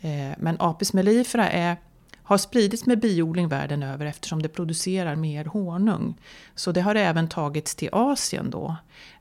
Eh, 0.00 0.32
men 0.38 0.56
Apis 0.58 0.92
mellifera 0.92 1.50
är, 1.50 1.76
har 2.22 2.38
spridits 2.38 2.86
med 2.86 3.00
biodling 3.00 3.48
världen 3.48 3.82
över 3.82 4.06
eftersom 4.06 4.42
det 4.42 4.48
producerar 4.48 5.16
mer 5.16 5.44
honung. 5.44 6.20
Så 6.54 6.72
det 6.72 6.80
har 6.80 6.94
även 6.94 7.28
tagits 7.28 7.74
till 7.74 7.88
Asien 7.92 8.50
då 8.50 8.76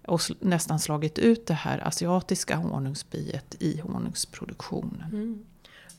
och 0.07 0.21
nästan 0.39 0.79
slagit 0.79 1.19
ut 1.19 1.47
det 1.47 1.53
här 1.53 1.87
asiatiska 1.87 2.55
honungsbiet 2.55 3.55
i 3.59 3.79
honungsproduktionen. 3.79 5.09
Mm. 5.11 5.45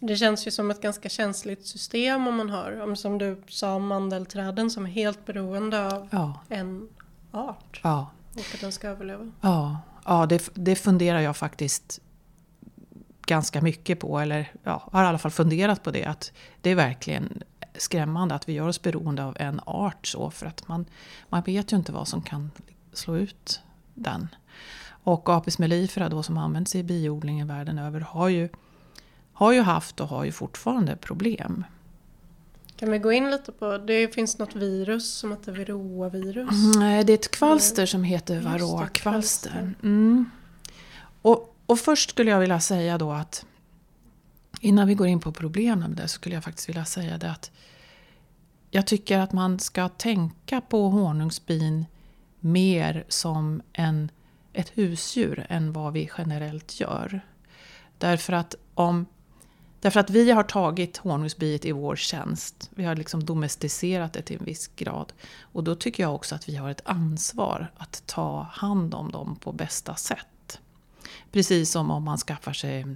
Det 0.07 0.17
känns 0.17 0.47
ju 0.47 0.51
som 0.51 0.71
ett 0.71 0.81
ganska 0.81 1.09
känsligt 1.09 1.67
system 1.67 2.27
om 2.27 2.37
man 2.37 2.51
har, 2.51 2.95
som 2.95 3.19
du 3.19 3.43
sa, 3.49 3.79
mandelträden 3.79 4.71
som 4.71 4.87
är 4.87 4.91
helt 4.91 5.27
beroende 5.27 5.87
av 5.87 6.09
ja. 6.11 6.41
en 6.49 6.89
art. 7.31 7.81
Ja. 7.83 8.11
Och 8.35 8.55
att 8.55 8.61
den 8.61 8.73
ska 8.73 8.89
överleva. 8.89 9.33
Ja, 9.41 9.81
ja 10.05 10.27
det, 10.27 10.51
det 10.55 10.77
funderar 10.77 11.21
jag 11.21 11.37
faktiskt 11.37 12.01
ganska 13.27 13.63
mycket 13.63 14.01
på, 14.01 14.19
eller 14.19 14.53
ja, 14.63 14.89
har 14.93 15.05
i 15.05 15.07
alla 15.07 15.19
fall 15.19 15.31
funderat 15.31 15.83
på 15.83 15.91
det. 15.91 16.05
Att 16.05 16.33
det 16.61 16.71
är 16.71 16.75
verkligen 16.75 17.43
skrämmande 17.75 18.35
att 18.35 18.49
vi 18.49 18.53
gör 18.53 18.69
oss 18.69 18.83
beroende 18.83 19.25
av 19.25 19.37
en 19.41 19.61
art 19.67 20.07
så, 20.07 20.31
för 20.31 20.47
att 20.47 20.69
man, 20.69 20.87
man 21.29 21.43
vet 21.43 21.73
ju 21.73 21.77
inte 21.77 21.93
vad 21.93 22.09
som 22.09 22.23
kan 22.23 22.51
slå 22.93 23.17
ut 23.17 23.61
den. 23.95 24.29
Och 24.87 25.29
Apis 25.29 25.59
mellifera 25.59 26.09
då 26.09 26.23
som 26.23 26.39
används 26.39 26.75
i 26.75 26.83
biodlingen 26.83 27.49
världen 27.49 27.79
över 27.79 28.01
har 28.01 28.29
ju 28.29 28.49
har 29.35 29.53
ju 29.53 29.61
haft 29.61 30.01
och 30.01 30.09
har 30.09 30.25
ju 30.25 30.33
fortfarande 30.33 30.97
problem. 30.97 31.65
Kan 32.77 32.91
vi 32.91 32.99
gå 32.99 33.13
in 33.13 33.31
lite 33.31 33.53
på, 33.53 33.79
det 33.79 34.15
finns 34.15 34.39
något 34.39 34.55
virus 34.55 35.13
som 35.13 35.31
heter 35.31 35.53
varroavirus? 35.53 36.77
Nej, 36.77 37.05
det 37.05 37.13
är 37.13 37.15
ett 37.15 37.31
kvalster 37.31 37.87
som 37.87 38.05
heter 38.05 38.41
varroakvalster. 38.41 39.75
Mm. 39.83 40.31
Och, 41.23 41.57
och 41.67 41.79
först 41.79 42.11
skulle 42.11 42.31
jag 42.31 42.41
vilja 42.41 42.61
säga 42.61 42.99
då 42.99 43.13
att 43.13 43.47
innan 44.61 44.89
vi 44.89 44.95
går 44.95 45.07
in 45.07 45.21
på 45.21 45.33
problemen 45.33 45.91
med 45.91 45.99
det 45.99 46.09
så 46.09 46.15
skulle 46.15 46.35
jag 46.35 46.45
faktiskt 46.45 46.69
vilja 46.69 46.85
säga 46.85 47.19
det 47.19 47.31
att 47.31 47.51
jag 48.71 48.87
tycker 48.87 49.19
att 49.19 49.33
man 49.33 49.59
ska 49.59 49.89
tänka 49.89 50.61
på 50.61 50.89
honungsbin 50.89 51.87
mer 52.41 53.05
som 53.09 53.63
en, 53.73 54.11
ett 54.53 54.73
husdjur 54.75 55.47
än 55.49 55.73
vad 55.73 55.93
vi 55.93 56.11
generellt 56.19 56.81
gör. 56.81 57.21
Därför 57.99 58.33
att, 58.33 58.55
om, 58.75 59.07
därför 59.85 60.01
att 60.01 60.11
vi 60.11 60.31
har 60.31 60.43
tagit 60.43 60.97
honungsbiet 60.97 61.65
i 61.65 61.73
vår 61.73 61.97
tjänst. 61.97 62.71
Vi 62.75 62.85
har 62.85 62.97
liksom 62.97 63.25
domesticerat 63.25 64.13
det 64.13 64.23
till 64.23 64.39
en 64.39 64.45
viss 64.45 64.71
grad. 64.77 65.13
Och 65.41 65.65
då 65.65 65.75
tycker 65.75 66.03
jag 66.03 66.15
också 66.15 66.35
att 66.35 66.49
vi 66.49 66.57
har 66.57 66.71
ett 66.71 66.81
ansvar 66.85 67.73
att 67.77 68.03
ta 68.07 68.43
hand 68.43 68.95
om 68.95 69.11
dem 69.11 69.37
på 69.41 69.53
bästa 69.53 69.95
sätt. 69.95 70.61
Precis 71.33 71.71
som 71.71 71.91
om 71.91 72.03
man 72.03 72.19
skaffar 72.19 72.53
sig 72.53 72.87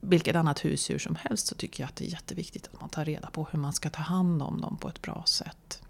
vilket 0.00 0.36
annat 0.36 0.64
husdjur 0.64 0.98
som 0.98 1.16
helst 1.16 1.46
så 1.46 1.54
tycker 1.54 1.82
jag 1.82 1.88
att 1.88 1.96
det 1.96 2.04
är 2.06 2.10
jätteviktigt 2.10 2.68
att 2.72 2.80
man 2.80 2.88
tar 2.88 3.04
reda 3.04 3.30
på 3.30 3.46
hur 3.52 3.58
man 3.58 3.72
ska 3.72 3.90
ta 3.90 4.02
hand 4.02 4.42
om 4.42 4.60
dem 4.60 4.76
på 4.76 4.88
ett 4.88 5.02
bra 5.02 5.22
sätt. 5.26 5.82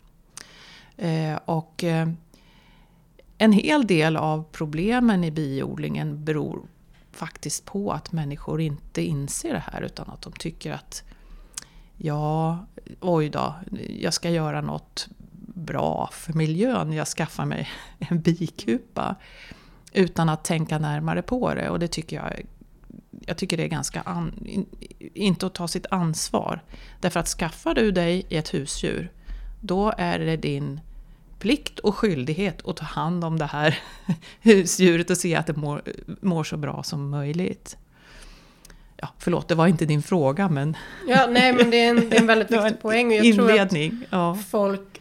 Eh, 0.97 1.39
och 1.45 1.85
eh, 1.85 2.09
en 3.39 3.53
hel 3.53 3.87
del 3.87 4.17
av 4.17 4.45
problemen 4.53 5.25
i 5.25 5.31
biodlingen 5.31 6.25
beror 6.25 6.63
faktiskt 7.21 7.65
på 7.65 7.93
att 7.93 8.13
människor 8.13 8.61
inte 8.61 9.03
inser 9.03 9.53
det 9.53 9.65
här 9.73 9.83
utan 9.83 10.11
att 10.11 10.23
de 10.23 10.33
tycker 10.33 10.73
att 10.73 11.03
ja, 11.97 12.59
oj 13.01 13.29
då, 13.29 13.55
jag 14.01 14.15
ska 14.15 14.31
göra 14.31 14.61
något 14.61 15.09
bra 15.55 16.11
för 16.13 16.33
miljön, 16.33 16.93
jag 16.93 17.07
skaffar 17.07 17.45
mig 17.45 17.69
en 17.99 18.21
bikupa. 18.21 19.17
Utan 19.93 20.29
att 20.29 20.45
tänka 20.45 20.79
närmare 20.79 21.23
på 21.23 21.55
det 21.55 21.71
och 21.71 21.79
det 21.79 21.89
tycker 21.89 22.17
jag 22.17 22.47
jag 23.27 23.37
tycker 23.37 23.57
det 23.57 23.63
är 23.63 23.69
ganska... 23.69 24.01
An, 24.01 24.57
inte 25.15 25.47
att 25.47 25.55
ta 25.55 25.69
sitt 25.69 25.87
ansvar. 25.91 26.63
Därför 27.01 27.21
att 27.21 27.29
skaffar 27.29 27.75
du 27.75 27.93
dig 27.93 28.27
ett 28.31 28.55
husdjur, 28.55 29.13
då 29.61 29.93
är 29.99 30.19
det 30.19 30.37
din 30.37 30.81
plikt 31.41 31.79
och 31.79 31.97
skyldighet 31.97 32.69
att 32.69 32.77
ta 32.77 32.85
hand 32.85 33.25
om 33.25 33.39
det 33.39 33.47
här 33.47 33.79
husdjuret 34.41 35.11
och 35.11 35.17
se 35.17 35.35
att 35.37 35.47
det 35.47 35.57
mår, 35.57 35.83
mår 36.21 36.45
så 36.45 36.57
bra 36.57 36.83
som 36.83 37.11
möjligt. 37.11 37.77
Ja, 38.97 39.09
förlåt, 39.19 39.49
det 39.49 39.55
var 39.55 39.67
inte 39.67 39.87
din 39.87 40.03
fråga 40.03 40.49
men... 40.49 40.77
Ja, 41.09 41.27
nej 41.31 41.53
men 41.53 41.71
det 41.71 41.77
är 41.77 41.91
en, 41.91 42.11
det 42.11 42.17
är 42.17 42.21
en 42.21 42.27
väldigt 42.27 42.51
viktig 42.65 42.81
poäng. 42.83 43.13
Jag 43.13 43.25
inledning, 43.25 43.91
tror 43.91 44.03
att 44.03 44.07
ja. 44.11 44.39
folk 44.49 45.01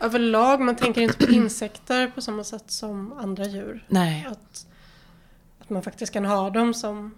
överlag, 0.00 0.60
man 0.60 0.76
tänker 0.76 1.00
inte 1.00 1.26
på 1.26 1.32
insekter 1.32 2.06
på 2.14 2.20
samma 2.20 2.44
sätt 2.44 2.70
som 2.70 3.12
andra 3.12 3.44
djur. 3.44 3.84
Nej. 3.88 4.26
Att 4.30 5.70
man 5.70 5.82
faktiskt 5.82 6.12
kan 6.12 6.24
ha 6.24 6.50
dem 6.50 6.74
som 6.74 7.14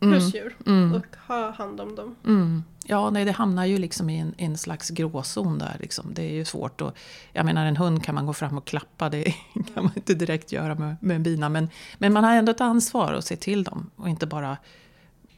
mm. 0.00 0.14
husdjur 0.14 0.56
mm. 0.66 0.94
och 0.94 1.16
ha 1.26 1.50
hand 1.50 1.80
om 1.80 1.94
dem. 1.94 2.16
Mm. 2.26 2.64
Ja, 2.90 3.10
nej, 3.10 3.24
det 3.24 3.32
hamnar 3.32 3.64
ju 3.64 3.78
liksom 3.78 4.10
i 4.10 4.18
en, 4.18 4.34
en 4.38 4.58
slags 4.58 4.90
gråzon 4.90 5.58
där. 5.58 5.76
Liksom. 5.80 6.14
Det 6.14 6.22
är 6.22 6.32
ju 6.32 6.44
svårt. 6.44 6.80
Och, 6.80 6.96
jag 7.32 7.46
menar, 7.46 7.66
en 7.66 7.76
hund 7.76 8.04
kan 8.04 8.14
man 8.14 8.26
gå 8.26 8.32
fram 8.32 8.58
och 8.58 8.64
klappa, 8.64 9.08
det 9.08 9.24
kan 9.74 9.84
man 9.84 9.92
inte 9.94 10.14
direkt 10.14 10.52
göra 10.52 10.74
med, 10.74 10.96
med 11.00 11.16
en 11.16 11.22
bina. 11.22 11.48
Men, 11.48 11.68
men 11.98 12.12
man 12.12 12.24
har 12.24 12.34
ändå 12.34 12.52
ett 12.52 12.60
ansvar 12.60 13.12
att 13.12 13.24
se 13.24 13.36
till 13.36 13.64
dem 13.64 13.90
och 13.96 14.08
inte 14.08 14.26
bara, 14.26 14.56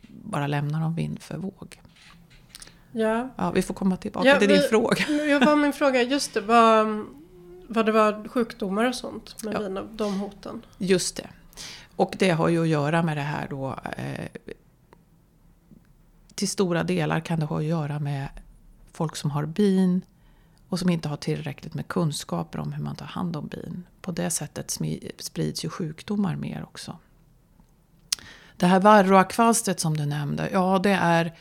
bara 0.08 0.46
lämna 0.46 0.80
dem 0.80 0.94
vind 0.94 1.22
för 1.22 1.36
våg. 1.36 1.80
Ja. 2.92 3.28
ja. 3.36 3.50
Vi 3.50 3.62
får 3.62 3.74
komma 3.74 3.96
tillbaka 3.96 4.28
ja, 4.28 4.38
till 4.38 4.48
din 4.48 4.62
fråga. 4.70 5.08
Jag 5.08 5.46
var 5.46 5.56
min 5.56 5.72
fråga, 5.72 6.02
just 6.02 6.34
det, 6.34 6.40
vad, 6.40 7.06
vad 7.68 7.86
det 7.86 7.92
var 7.92 8.28
sjukdomar 8.28 8.84
och 8.84 8.94
sånt 8.94 9.42
med 9.42 9.76
ja. 9.76 9.82
de 9.92 10.20
hoten. 10.20 10.62
Just 10.78 11.16
det. 11.16 11.28
Och 11.96 12.14
det 12.18 12.30
har 12.30 12.48
ju 12.48 12.62
att 12.62 12.68
göra 12.68 13.02
med 13.02 13.16
det 13.16 13.20
här 13.20 13.46
då. 13.50 13.76
Eh, 13.96 14.26
till 16.40 16.48
stora 16.48 16.84
delar 16.84 17.20
kan 17.20 17.40
det 17.40 17.46
ha 17.46 17.58
att 17.58 17.64
göra 17.64 17.98
med 17.98 18.28
folk 18.92 19.16
som 19.16 19.30
har 19.30 19.46
bin 19.46 20.04
och 20.68 20.78
som 20.78 20.90
inte 20.90 21.08
har 21.08 21.16
tillräckligt 21.16 21.74
med 21.74 21.88
kunskaper 21.88 22.58
om 22.58 22.72
hur 22.72 22.82
man 22.82 22.96
tar 22.96 23.06
hand 23.06 23.36
om 23.36 23.46
bin. 23.46 23.86
På 24.00 24.12
det 24.12 24.30
sättet 24.30 24.78
sprids 25.18 25.64
ju 25.64 25.68
sjukdomar 25.68 26.36
mer 26.36 26.62
också. 26.62 26.98
Det 28.56 28.66
här 28.66 28.80
varroakvalstret 28.80 29.80
som 29.80 29.96
du 29.96 30.06
nämnde, 30.06 30.48
ja 30.52 30.78
det 30.78 30.90
är 30.90 31.34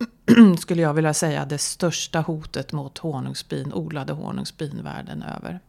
skulle 0.58 0.82
jag 0.82 0.94
vilja 0.94 1.14
säga 1.14 1.44
det 1.44 1.58
största 1.58 2.20
hotet 2.20 2.72
mot 2.72 2.98
honungsbin, 2.98 3.72
odlade 3.72 4.12
honungsbin 4.12 4.82
världen 4.84 5.22
över. 5.22 5.60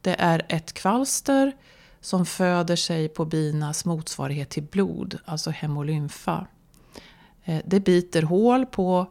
Det 0.00 0.16
är 0.18 0.46
ett 0.48 0.72
kvalster 0.72 1.52
som 2.00 2.26
föder 2.26 2.76
sig 2.76 3.08
på 3.08 3.24
binas 3.24 3.84
motsvarighet 3.84 4.50
till 4.50 4.62
blod, 4.62 5.18
alltså 5.24 5.50
hemolymfa. 5.50 6.46
Eh, 7.48 7.60
det 7.64 7.80
biter 7.80 8.22
hål 8.22 8.66
på 8.66 9.06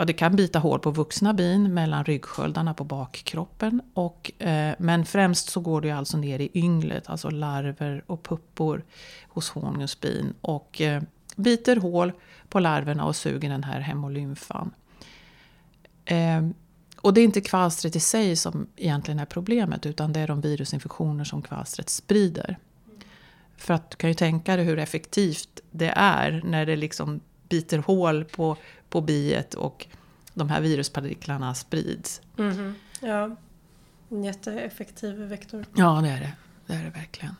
Ja, 0.00 0.04
det 0.04 0.12
kan 0.12 0.36
bita 0.36 0.58
hål 0.58 0.80
på 0.80 0.90
vuxna 0.90 1.34
bin 1.34 1.74
mellan 1.74 2.04
ryggsköldarna 2.04 2.74
på 2.74 2.84
bakkroppen. 2.84 3.82
Och, 3.94 4.42
eh, 4.42 4.74
men 4.78 5.06
främst 5.06 5.50
så 5.50 5.60
går 5.60 5.80
det 5.80 5.90
alltså 5.90 6.16
ner 6.16 6.40
i 6.40 6.50
ynglet, 6.54 7.08
alltså 7.08 7.30
larver 7.30 8.04
och 8.06 8.22
puppor 8.22 8.84
hos 9.28 9.50
honungsbin. 9.50 10.34
Och 10.40 10.80
eh, 10.80 11.02
biter 11.36 11.76
hål 11.76 12.12
på 12.48 12.60
larverna 12.60 13.04
och 13.04 13.16
suger 13.16 13.48
den 13.48 13.64
här 13.64 13.80
hemolymfan. 13.80 14.70
Eh, 16.04 16.48
och 16.96 17.14
det 17.14 17.20
är 17.20 17.24
inte 17.24 17.40
kvalstret 17.40 17.96
i 17.96 18.00
sig 18.00 18.36
som 18.36 18.66
egentligen 18.76 19.20
är 19.20 19.26
problemet 19.26 19.86
utan 19.86 20.12
det 20.12 20.20
är 20.20 20.28
de 20.28 20.40
virusinfektioner 20.40 21.24
som 21.24 21.42
kvalstret 21.42 21.90
sprider. 21.90 22.58
För 23.56 23.74
att 23.74 23.90
du 23.90 23.96
kan 23.96 24.10
ju 24.10 24.14
tänka 24.14 24.56
dig 24.56 24.64
hur 24.64 24.78
effektivt 24.78 25.60
det 25.70 25.92
är 25.96 26.42
när 26.44 26.66
det 26.66 26.76
liksom 26.76 27.20
biter 27.48 27.78
hål 27.78 28.24
på, 28.24 28.56
på 28.88 29.00
biet 29.00 29.54
och 29.54 29.86
de 30.34 30.50
här 30.50 30.60
viruspartiklarna 30.60 31.54
sprids. 31.54 32.20
Mm 32.38 32.52
-hmm. 32.52 32.74
Ja, 33.00 33.36
en 34.10 34.24
jätteeffektiv 34.24 35.14
vektor. 35.14 35.66
Ja, 35.76 36.00
det 36.02 36.08
är 36.08 36.20
det. 36.20 36.32
Det 36.66 36.72
är 36.72 36.84
det 36.84 36.90
verkligen. 36.90 37.34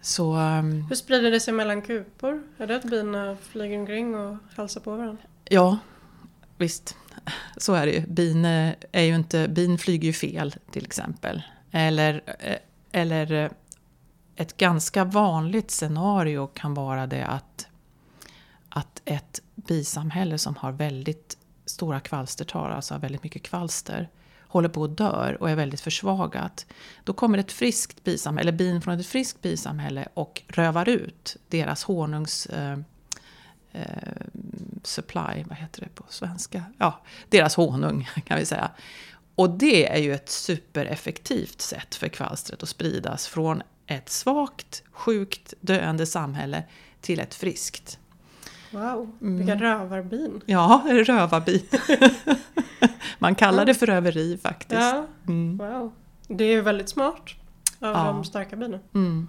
Så, 0.00 0.36
um, 0.36 0.82
hur 0.88 0.96
sprider 0.96 1.30
det 1.30 1.40
sig 1.40 1.54
mellan 1.54 1.82
kupor? 1.82 2.42
Är 2.58 2.66
det 2.66 2.76
att 2.76 2.84
bina 2.84 3.36
flyger 3.42 3.78
omkring 3.78 4.14
och 4.14 4.36
hälsar 4.56 4.80
på 4.80 4.96
varandra? 4.96 5.22
Ja, 5.44 5.78
visst 6.56 6.96
så 7.56 7.74
är 7.74 7.86
det 7.86 7.92
ju. 7.92 8.06
Bin, 8.06 8.44
är 8.44 9.02
ju 9.02 9.14
inte, 9.14 9.48
bin 9.48 9.78
flyger 9.78 10.06
ju 10.06 10.12
fel 10.12 10.54
till 10.70 10.84
exempel. 10.84 11.42
Eller, 11.70 12.22
eh, 12.38 12.56
eller 12.92 13.32
eh, 13.32 13.50
ett 14.36 14.56
ganska 14.56 15.04
vanligt 15.04 15.70
scenario 15.70 16.46
kan 16.46 16.74
vara 16.74 17.06
det 17.06 17.26
att, 17.26 17.66
att 18.76 19.02
ett 19.04 19.42
bisamhälle 19.54 20.38
som 20.38 20.56
har 20.56 20.72
väldigt 20.72 21.36
stora 21.64 22.00
kvalstertal, 22.00 22.72
alltså 22.72 22.94
har 22.94 22.98
väldigt 22.98 23.22
mycket 23.22 23.42
kvalster, 23.42 24.08
håller 24.48 24.68
på 24.68 24.84
att 24.84 24.96
dör 24.96 25.36
och 25.40 25.50
är 25.50 25.56
väldigt 25.56 25.80
försvagat. 25.80 26.66
Då 27.04 27.12
kommer 27.12 27.38
ett 27.38 27.52
friskt 27.52 28.04
bisamhälle, 28.04 28.48
eller 28.48 28.58
bin 28.58 28.82
från 28.82 29.00
ett 29.00 29.06
friskt 29.06 29.42
bisamhälle 29.42 30.08
och 30.14 30.42
rövar 30.48 30.88
ut 30.88 31.36
deras 31.48 31.84
honungs... 31.84 32.46
Eh, 32.46 32.78
eh 33.72 33.82
supply, 34.82 35.44
vad 35.46 35.58
heter 35.58 35.80
det 35.80 35.88
på 35.94 36.04
svenska? 36.08 36.64
Ja, 36.78 37.00
deras 37.28 37.56
honung 37.56 38.08
kan 38.24 38.38
vi 38.38 38.46
säga. 38.46 38.70
Och 39.34 39.50
det 39.50 39.88
är 39.88 39.98
ju 39.98 40.14
ett 40.14 40.28
supereffektivt 40.28 41.60
sätt 41.60 41.94
för 41.94 42.08
kvalstret 42.08 42.62
att 42.62 42.68
spridas 42.68 43.26
från 43.26 43.62
ett 43.86 44.08
svagt, 44.08 44.82
sjukt, 44.90 45.54
döende 45.60 46.06
samhälle 46.06 46.64
till 47.00 47.20
ett 47.20 47.34
friskt. 47.34 47.98
Wow, 48.70 49.10
vilka 49.18 49.52
mm. 49.52 49.64
rövarbin! 49.64 50.40
Ja, 50.46 50.84
rövarbin. 50.86 51.62
Man 53.18 53.34
kallar 53.34 53.64
det 53.64 53.74
för 53.74 53.86
röveri 53.86 54.38
faktiskt. 54.38 54.80
Ja, 54.80 55.06
mm. 55.26 55.56
Wow, 55.56 55.92
det 56.28 56.44
är 56.44 56.52
ju 56.52 56.60
väldigt 56.60 56.88
smart 56.88 57.30
av 57.80 57.92
ja. 57.92 58.04
de 58.04 58.24
starka 58.24 58.56
bina. 58.56 58.78
Mm. 58.94 59.28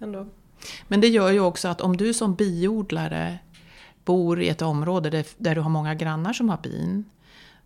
Ändå. 0.00 0.26
Men 0.88 1.00
det 1.00 1.08
gör 1.08 1.30
ju 1.30 1.40
också 1.40 1.68
att 1.68 1.80
om 1.80 1.96
du 1.96 2.14
som 2.14 2.34
biodlare 2.34 3.38
bor 4.04 4.42
i 4.42 4.48
ett 4.48 4.62
område 4.62 5.10
där, 5.10 5.26
där 5.36 5.54
du 5.54 5.60
har 5.60 5.70
många 5.70 5.94
grannar 5.94 6.32
som 6.32 6.48
har 6.48 6.58
bin 6.58 7.04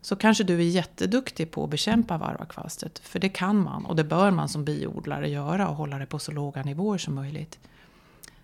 så 0.00 0.16
kanske 0.16 0.44
du 0.44 0.54
är 0.54 0.68
jätteduktig 0.68 1.50
på 1.50 1.64
att 1.64 1.70
bekämpa 1.70 2.18
varroakvalstret. 2.18 2.98
För 2.98 3.18
det 3.18 3.28
kan 3.28 3.62
man 3.62 3.84
och 3.84 3.96
det 3.96 4.04
bör 4.04 4.30
man 4.30 4.48
som 4.48 4.64
biodlare 4.64 5.28
göra 5.28 5.68
och 5.68 5.76
hålla 5.76 5.98
det 5.98 6.06
på 6.06 6.18
så 6.18 6.32
låga 6.32 6.62
nivåer 6.62 6.98
som 6.98 7.14
möjligt. 7.14 7.58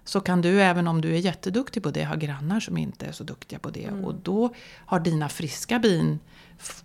Så 0.05 0.21
kan 0.21 0.43
du, 0.43 0.63
även 0.63 0.89
om 0.89 1.01
du 1.01 1.15
är 1.15 1.19
jätteduktig 1.19 1.83
på 1.83 1.91
det, 1.91 2.05
ha 2.05 2.15
grannar 2.15 2.61
som 2.61 2.77
inte 2.77 3.07
är 3.07 3.13
så 3.13 3.25
duktiga 3.25 3.59
på 3.59 3.71
det. 3.71 3.85
Mm. 3.85 4.05
Och 4.05 4.15
då 4.15 4.55
har 4.87 5.01
dina 5.01 5.29
friska 5.29 5.79
bin 5.79 6.19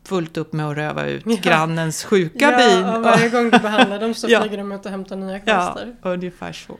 fullt 0.03 0.38
upp 0.38 0.53
med 0.53 0.69
att 0.69 0.77
röva 0.77 1.05
ut 1.05 1.23
ja. 1.27 1.38
grannens 1.41 2.03
sjuka 2.03 2.51
ja, 2.51 2.57
bin. 2.57 2.85
Ja, 2.85 2.99
varje 2.99 3.29
gång 3.29 3.49
du 3.49 3.59
behandlar 3.59 3.99
dem 3.99 4.13
så 4.13 4.27
ja. 4.29 4.41
flyger 4.41 4.57
de 4.57 4.71
ut 4.71 4.85
och 4.85 4.91
hämtar 4.91 5.15
nya 5.15 5.39
kvalster. 5.39 5.95
Ja, 6.01 6.09
ungefär 6.09 6.53
så. 6.53 6.77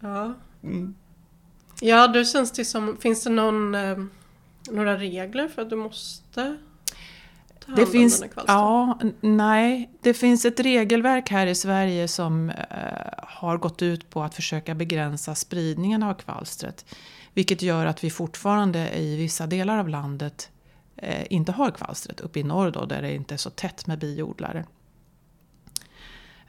Ja. 0.00 0.34
Mm. 0.62 0.94
Ja, 1.80 2.08
då 2.08 2.24
känns 2.24 2.52
det 2.52 2.64
som, 2.64 2.96
finns 2.96 3.24
det 3.24 3.30
någon, 3.30 3.74
eh, 3.74 3.98
några 4.70 4.96
regler 4.96 5.48
för 5.48 5.62
att 5.62 5.70
du 5.70 5.76
måste 5.76 6.56
det 7.76 7.86
finns, 7.86 8.24
Ja, 8.46 8.98
nej. 9.20 9.90
Det 10.02 10.14
finns 10.14 10.44
ett 10.44 10.60
regelverk 10.60 11.30
här 11.30 11.46
i 11.46 11.54
Sverige 11.54 12.08
som 12.08 12.50
eh, 12.50 12.56
har 13.16 13.58
gått 13.58 13.82
ut 13.82 14.10
på 14.10 14.22
att 14.22 14.34
försöka 14.34 14.74
begränsa 14.74 15.34
spridningen 15.34 16.02
av 16.02 16.14
kvalstret. 16.14 16.84
Vilket 17.34 17.62
gör 17.62 17.86
att 17.86 18.04
vi 18.04 18.10
fortfarande 18.10 18.98
i 18.98 19.16
vissa 19.16 19.46
delar 19.46 19.78
av 19.78 19.88
landet 19.88 20.50
eh, 20.96 21.26
inte 21.30 21.52
har 21.52 21.70
kvalstret, 21.70 22.20
uppe 22.20 22.40
i 22.40 22.42
norr 22.42 22.70
då, 22.70 22.84
där 22.84 23.02
det 23.02 23.14
inte 23.14 23.34
är 23.34 23.38
så 23.38 23.50
tätt 23.50 23.86
med 23.86 23.98
biodlare. 23.98 24.64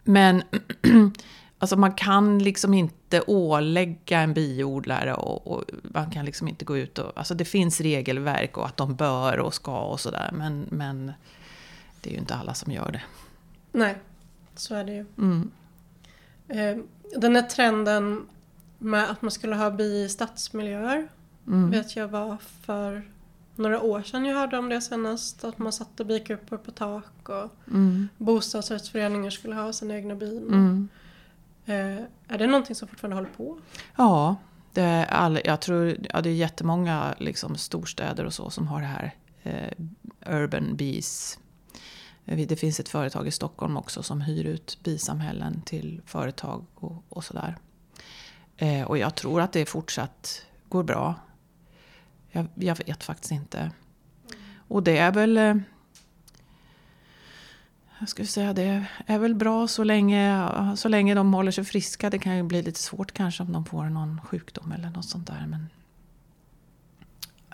Men 0.04 0.44
alltså 1.62 1.76
man 1.76 1.92
kan 1.92 2.40
liksom 2.40 2.74
inte 2.74 3.22
ålägga 3.28 4.20
en 4.20 4.34
biodlare 4.34 5.14
och, 5.14 5.48
och, 5.48 5.64
man 5.84 6.12
kan 6.12 6.26
liksom 6.26 6.48
inte 6.48 6.66
gå 6.66 6.78
ut 6.78 6.98
och... 6.98 7.12
Alltså 7.16 7.34
det 7.34 7.46
finns 7.46 7.82
regelverk 7.82 8.58
och 8.58 8.66
att 8.66 8.78
de 8.78 8.96
bör 8.96 9.40
och 9.40 9.54
ska 9.54 9.80
och 9.80 10.00
sådär 10.00 10.30
men, 10.34 10.66
men 10.70 11.12
det 12.02 12.10
är 12.10 12.14
ju 12.14 12.20
inte 12.20 12.36
alla 12.36 12.54
som 12.54 12.72
gör 12.72 12.92
det. 12.92 13.02
Nej, 13.72 13.98
så 14.56 14.76
är 14.76 14.84
det 14.84 14.92
ju. 14.94 15.06
Mm. 15.18 15.52
Eh, 16.48 16.78
den 17.18 17.36
här 17.36 17.44
trenden 17.44 18.26
med 18.78 19.10
att 19.12 19.22
man 19.22 19.32
skulle 19.32 19.56
ha 19.56 19.72
bi 19.72 20.04
i 20.04 20.10
stadsmiljöer 20.10 21.08
mm. 21.48 21.72
vet 21.72 21.96
jag 21.96 22.08
var 22.08 22.38
för 22.62 23.12
några 23.56 23.82
år 23.82 24.02
sedan 24.02 24.26
jag 24.26 24.36
hörde 24.36 24.58
om 24.58 24.70
det 24.70 24.82
senast. 24.82 25.44
Att 25.44 25.58
man 25.58 25.74
satte 25.74 26.06
bikupor 26.06 26.58
på 26.58 26.72
tak 26.72 27.30
och 27.30 27.52
mm. 27.68 28.10
bostadsrättsföreningar 28.18 29.30
skulle 29.30 29.56
ha 29.56 29.74
sina 29.74 29.96
egna 29.96 30.16
bin. 30.16 30.48
Mm. 30.48 30.88
Eh, 31.66 32.04
är 32.28 32.38
det 32.38 32.48
någonting 32.48 32.76
som 32.76 32.88
fortfarande 32.88 33.16
håller 33.16 33.30
på? 33.30 33.60
Ja, 33.96 34.36
det 34.74 34.82
är, 34.82 35.06
all, 35.06 35.40
jag 35.46 35.62
tror, 35.62 35.98
ja, 36.14 36.22
det 36.22 36.30
är 36.30 36.34
jättemånga 36.34 37.16
liksom, 37.18 37.56
storstäder 37.56 38.26
och 38.26 38.34
så 38.34 38.50
som 38.50 38.68
har 38.68 38.82
det 38.82 38.88
här. 38.88 39.16
Eh, 39.44 39.72
urban 40.26 40.76
bees. 40.76 41.40
Eh, 42.26 42.48
det 42.48 42.56
finns 42.56 42.80
ett 42.80 42.90
företag 42.90 43.28
i 43.28 43.32
Stockholm 43.32 43.78
också 43.78 44.04
som 44.04 44.22
hyr 44.22 44.46
ut 44.46 44.78
bisamhällen 44.84 45.62
till 45.62 46.02
företag 46.06 46.66
och, 46.76 47.04
och 47.10 47.24
sådär. 47.24 47.58
Eh, 48.58 48.84
och 48.84 48.98
jag 48.98 49.16
tror 49.16 49.42
att 49.42 49.54
det 49.54 49.66
fortsatt 49.66 50.46
går 50.70 50.84
bra. 50.84 51.16
Jag, 52.30 52.48
jag 52.56 52.78
vet 52.86 53.04
faktiskt 53.04 53.32
inte. 53.32 53.72
Och 54.68 54.84
det 54.84 54.98
är 54.98 55.12
väl... 55.12 55.38
Eh, 55.38 55.56
jag 58.02 58.10
skulle 58.10 58.28
säga 58.28 58.54
det 58.54 58.86
är 59.06 59.20
väl 59.20 59.36
bra 59.36 59.68
så 59.68 59.84
länge, 59.84 60.50
så 60.76 60.90
länge 60.90 61.16
de 61.16 61.34
håller 61.34 61.52
sig 61.52 61.64
friska. 61.64 62.10
Det 62.10 62.20
kan 62.20 62.38
ju 62.38 62.44
bli 62.44 62.62
lite 62.62 62.80
svårt 62.80 63.12
kanske 63.12 63.44
om 63.44 63.52
de 63.52 63.66
får 63.66 63.84
någon 63.84 64.22
sjukdom 64.22 64.72
eller 64.72 64.90
något 64.90 65.06
sånt 65.06 65.28
där. 65.28 65.46
Men 65.48 65.70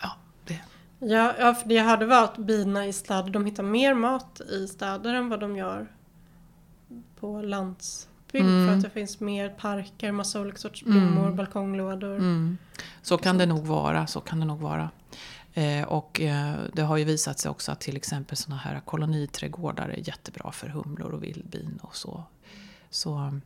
ja, 0.01 0.11
det. 0.45 0.59
Ja, 0.99 1.33
ja 1.39 1.53
för 1.53 1.69
det 1.69 1.77
hade 1.77 2.05
varit 2.05 2.37
bina 2.37 2.85
i 2.85 2.93
städer. 2.93 3.29
De 3.29 3.45
hittar 3.45 3.63
mer 3.63 3.93
mat 3.93 4.41
i 4.41 4.67
städer 4.67 5.13
än 5.13 5.29
vad 5.29 5.39
de 5.39 5.55
gör 5.55 5.87
på 7.19 7.41
landsbygd. 7.41 8.45
Mm. 8.45 8.67
För 8.67 8.75
att 8.75 8.83
det 8.83 8.89
finns 8.89 9.19
mer 9.19 9.49
parker, 9.49 10.11
massa 10.11 10.41
olika 10.41 10.57
sorts 10.57 10.83
blommor, 10.83 11.23
mm. 11.23 11.35
balkonglådor. 11.35 12.15
Mm. 12.15 12.57
Så 13.01 13.17
kan 13.17 13.37
det 13.37 13.45
nog 13.45 13.65
vara. 13.65 14.07
Så 14.07 14.21
kan 14.21 14.39
det 14.39 14.45
nog 14.45 14.59
vara. 14.59 14.89
Eh, 15.57 15.83
och 15.83 16.21
eh, 16.21 16.55
det 16.73 16.81
har 16.81 16.97
ju 16.97 17.03
visat 17.03 17.39
sig 17.39 17.51
också 17.51 17.71
att 17.71 17.79
till 17.79 17.97
exempel 17.97 18.37
sådana 18.37 18.61
här 18.61 18.79
koloniträdgårdar 18.79 19.89
är 19.89 20.07
jättebra 20.07 20.51
för 20.51 20.67
humlor 20.67 21.13
och 21.13 21.23
vildbin 21.23 21.79
och 21.81 21.95
så. 21.95 22.23
Så 22.89 23.39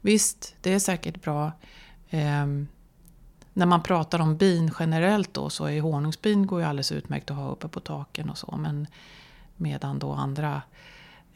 visst, 0.00 0.54
det 0.60 0.74
är 0.74 0.78
säkert 0.78 1.22
bra. 1.22 1.52
Ehm, 2.10 2.66
när 3.52 3.66
man 3.66 3.82
pratar 3.82 4.18
om 4.20 4.36
bin 4.36 4.70
generellt 4.78 5.34
då 5.34 5.50
så 5.50 5.64
är 5.64 5.80
honungsbin 5.80 6.46
går 6.46 6.60
ju 6.60 6.66
alldeles 6.66 6.92
utmärkt 6.92 7.30
att 7.30 7.36
ha 7.36 7.50
uppe 7.50 7.68
på 7.68 7.80
taken 7.80 8.30
och 8.30 8.38
så. 8.38 8.56
Men 8.56 8.86
medan 9.56 9.98
då 9.98 10.12
andra 10.12 10.62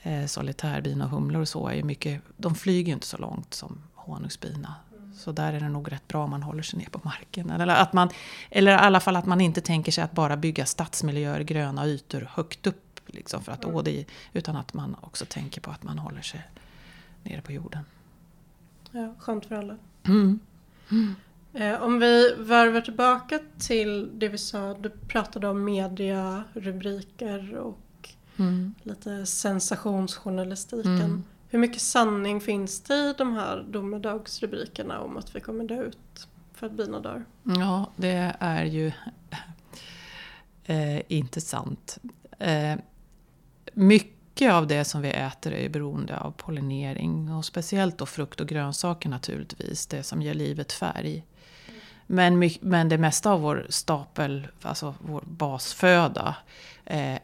eh, 0.03 0.27
solitärbin 0.27 1.03
och 1.03 1.11
humlor 1.11 1.41
och 1.41 1.49
så 1.49 1.69
är 1.69 1.75
ju 1.75 1.83
mycket, 1.83 2.23
de 2.37 2.55
flyger 2.55 2.87
ju 2.87 2.93
inte 2.93 3.07
så 3.07 3.19
långt 3.19 3.55
som 3.55 3.83
honungsbina. 3.95 4.75
Så 5.21 5.33
där 5.33 5.53
är 5.53 5.61
det 5.61 5.69
nog 5.69 5.93
rätt 5.93 6.09
bra 6.09 6.25
om 6.25 6.31
man 6.31 6.43
håller 6.43 6.62
sig 6.62 6.79
ner 6.79 6.87
på 6.87 7.00
marken. 7.05 7.50
Eller, 7.50 7.67
att 7.67 7.93
man, 7.93 8.09
eller 8.50 8.73
i 8.73 8.75
alla 8.75 9.00
fall 9.00 9.17
att 9.17 9.27
man 9.27 9.41
inte 9.41 9.61
tänker 9.61 9.93
sig 9.93 10.05
att 10.05 10.12
bara 10.12 10.37
bygga 10.37 10.67
stadsmiljöer, 10.67 11.41
gröna 11.41 11.87
ytor 11.87 12.29
högt 12.31 12.67
upp. 12.67 13.00
Liksom 13.07 13.43
för 13.43 13.53
att 13.53 13.65
mm. 13.65 13.85
det, 13.85 14.05
utan 14.33 14.57
att 14.57 14.75
man 14.75 14.97
också 15.00 15.25
tänker 15.25 15.61
på 15.61 15.71
att 15.71 15.83
man 15.83 15.99
håller 15.99 16.23
sig 16.23 16.41
nere 17.23 17.41
på 17.41 17.52
jorden. 17.52 17.85
Ja, 18.91 19.15
skönt 19.19 19.47
för 19.47 19.54
alla. 19.54 19.76
Mm. 20.06 20.41
Mm. 20.91 21.15
Om 21.83 21.99
vi 21.99 22.35
varvar 22.39 22.80
tillbaka 22.80 23.39
till 23.59 24.19
det 24.19 24.28
vi 24.28 24.39
sa, 24.39 24.75
du 24.75 24.91
pratade 24.91 25.49
om 25.49 25.65
media, 25.65 26.45
rubriker 26.52 27.56
och 27.56 28.09
mm. 28.37 28.75
lite 28.83 29.26
sensationsjournalistiken. 29.26 31.00
Mm. 31.00 31.25
Hur 31.52 31.58
mycket 31.58 31.82
sanning 31.82 32.41
finns 32.41 32.80
det 32.80 32.95
i 32.95 33.15
de 33.19 33.32
här 33.32 33.67
domedagsrubrikerna 33.69 35.00
om 35.00 35.17
att 35.17 35.36
vi 35.36 35.41
kommer 35.41 35.65
dö 35.65 35.82
ut 35.82 36.28
för 36.54 36.67
att 36.67 36.73
bina 36.73 37.00
dör? 37.00 37.25
Ja, 37.43 37.91
det 37.97 38.36
är 38.41 38.65
ju 38.65 38.93
eh, 40.65 41.00
inte 41.08 41.41
sant. 41.41 41.99
Eh, 42.39 42.76
mycket 43.73 44.52
av 44.52 44.67
det 44.67 44.84
som 44.84 45.02
vi 45.02 45.10
äter 45.10 45.52
är 45.52 45.69
beroende 45.69 46.19
av 46.19 46.30
pollinering 46.30 47.32
och 47.32 47.45
speciellt 47.45 47.99
då 47.99 48.06
frukt 48.06 48.41
och 48.41 48.49
grönsaker 48.49 49.08
naturligtvis, 49.08 49.86
det 49.86 50.02
som 50.02 50.23
ger 50.23 50.34
livet 50.34 50.73
färg. 50.73 51.26
Men, 52.06 52.50
men 52.60 52.89
det 52.89 52.99
mesta 52.99 53.30
av 53.30 53.41
vår 53.41 53.67
stapel, 53.69 54.49
alltså 54.63 54.95
vår 55.00 55.23
basföda, 55.26 56.36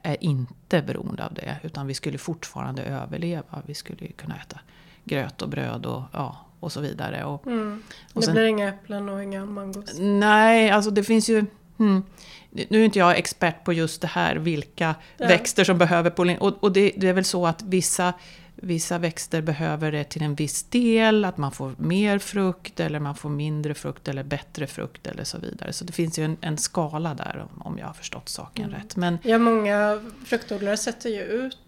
är 0.03 0.25
inte 0.25 0.83
beroende 0.83 1.27
av 1.27 1.35
det. 1.35 1.57
Utan 1.63 1.87
vi 1.87 1.95
skulle 1.95 2.19
fortfarande 2.19 2.83
överleva. 2.83 3.63
Vi 3.67 3.75
skulle 3.75 4.07
kunna 4.07 4.37
äta 4.37 4.61
gröt 5.05 5.43
och 5.43 5.49
bröd 5.49 5.87
och, 5.87 6.03
ja, 6.13 6.47
och 6.61 6.73
så 6.73 6.81
vidare. 6.81 7.25
Och, 7.25 7.47
mm. 7.47 7.83
och 8.13 8.21
det 8.21 8.27
sen, 8.27 8.35
blir 8.35 8.47
inga 8.47 8.69
äpplen 8.69 9.09
och 9.09 9.23
inga 9.23 9.45
mangos? 9.45 9.99
Nej, 9.99 10.71
alltså 10.71 10.91
det 10.91 11.03
finns 11.03 11.29
ju... 11.29 11.45
Hmm, 11.79 12.03
nu 12.51 12.81
är 12.81 12.85
inte 12.85 12.99
jag 12.99 13.19
expert 13.19 13.65
på 13.65 13.73
just 13.73 14.01
det 14.01 14.07
här, 14.07 14.37
vilka 14.37 14.95
ja. 15.17 15.27
växter 15.29 15.65
som 15.65 15.79
behöver 15.79 16.11
pollinering. 16.11 16.43
Och, 16.43 16.65
och 16.65 16.73
det, 16.73 16.93
det, 16.97 17.09
är 17.09 17.13
väl 17.13 17.25
så 17.25 17.47
att 17.47 17.63
vissa 17.63 18.13
Vissa 18.59 18.99
växter 18.99 19.43
behöver 19.43 19.93
det 19.93 20.05
till 20.05 20.23
en 20.23 20.35
viss 20.35 20.63
del, 20.63 21.25
att 21.25 21.37
man 21.37 21.53
får 21.53 21.73
mer 21.77 22.19
frukt 22.19 22.81
eller 22.81 23.01
man 23.01 23.15
får 23.15 23.31
mindre 23.31 23.75
frukt 23.75 24.09
eller 24.09 24.23
bättre 24.23 24.67
frukt 24.67 25.07
eller 25.07 25.25
så 25.25 25.39
vidare. 25.39 25.73
Så 25.73 25.85
det 25.85 25.93
finns 25.93 26.19
ju 26.19 26.25
en, 26.25 26.37
en 26.41 26.59
skala 26.59 27.15
där 27.15 27.47
om 27.59 27.79
jag 27.79 27.87
har 27.87 27.95
förstått 27.95 28.29
saken 28.29 28.65
mm. 28.65 28.77
rätt. 28.77 28.97
Men, 28.97 29.19
ja, 29.23 29.39
många 29.39 30.01
fruktodlare 30.25 30.77
sätter 30.77 31.11
ju 31.11 31.23
ut 31.23 31.59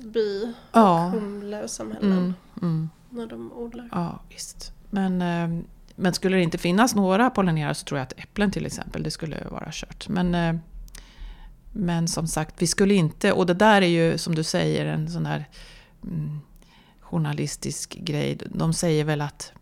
bi 0.00 0.54
och 0.70 0.78
ja. 0.78 1.10
humle 1.14 1.62
och 1.62 1.70
samhällen 1.70 2.12
mm, 2.12 2.34
mm. 2.62 2.90
när 3.10 3.26
de 3.26 3.52
odlar. 3.52 3.88
Ja, 3.92 4.20
visst. 4.28 4.72
Men, 4.90 5.22
eh, 5.22 5.64
men 5.96 6.14
skulle 6.14 6.36
det 6.36 6.42
inte 6.42 6.58
finnas 6.58 6.94
några 6.94 7.30
pollinerare 7.30 7.74
så 7.74 7.84
tror 7.84 7.98
jag 7.98 8.06
att 8.06 8.18
äpplen 8.18 8.50
till 8.50 8.66
exempel, 8.66 9.02
det 9.02 9.10
skulle 9.10 9.44
vara 9.50 9.68
kört. 9.72 10.08
Men, 10.08 10.34
eh, 10.34 10.54
men 11.72 12.08
som 12.08 12.26
sagt, 12.26 12.54
vi 12.62 12.66
skulle 12.66 12.94
inte, 12.94 13.32
och 13.32 13.46
det 13.46 13.54
där 13.54 13.82
är 13.82 13.86
ju 13.86 14.18
som 14.18 14.34
du 14.34 14.42
säger 14.42 14.86
en 14.86 15.10
sån 15.10 15.26
mm, 15.26 15.42
journalistisk 17.10 17.94
grej. 17.94 18.38
De 18.44 18.72
säger 18.72 19.04
väl 19.04 19.20
att, 19.20 19.52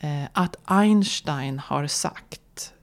eh, 0.00 0.24
att 0.32 0.56
Einstein 0.64 1.58
har 1.58 1.86
sagt, 1.86 2.40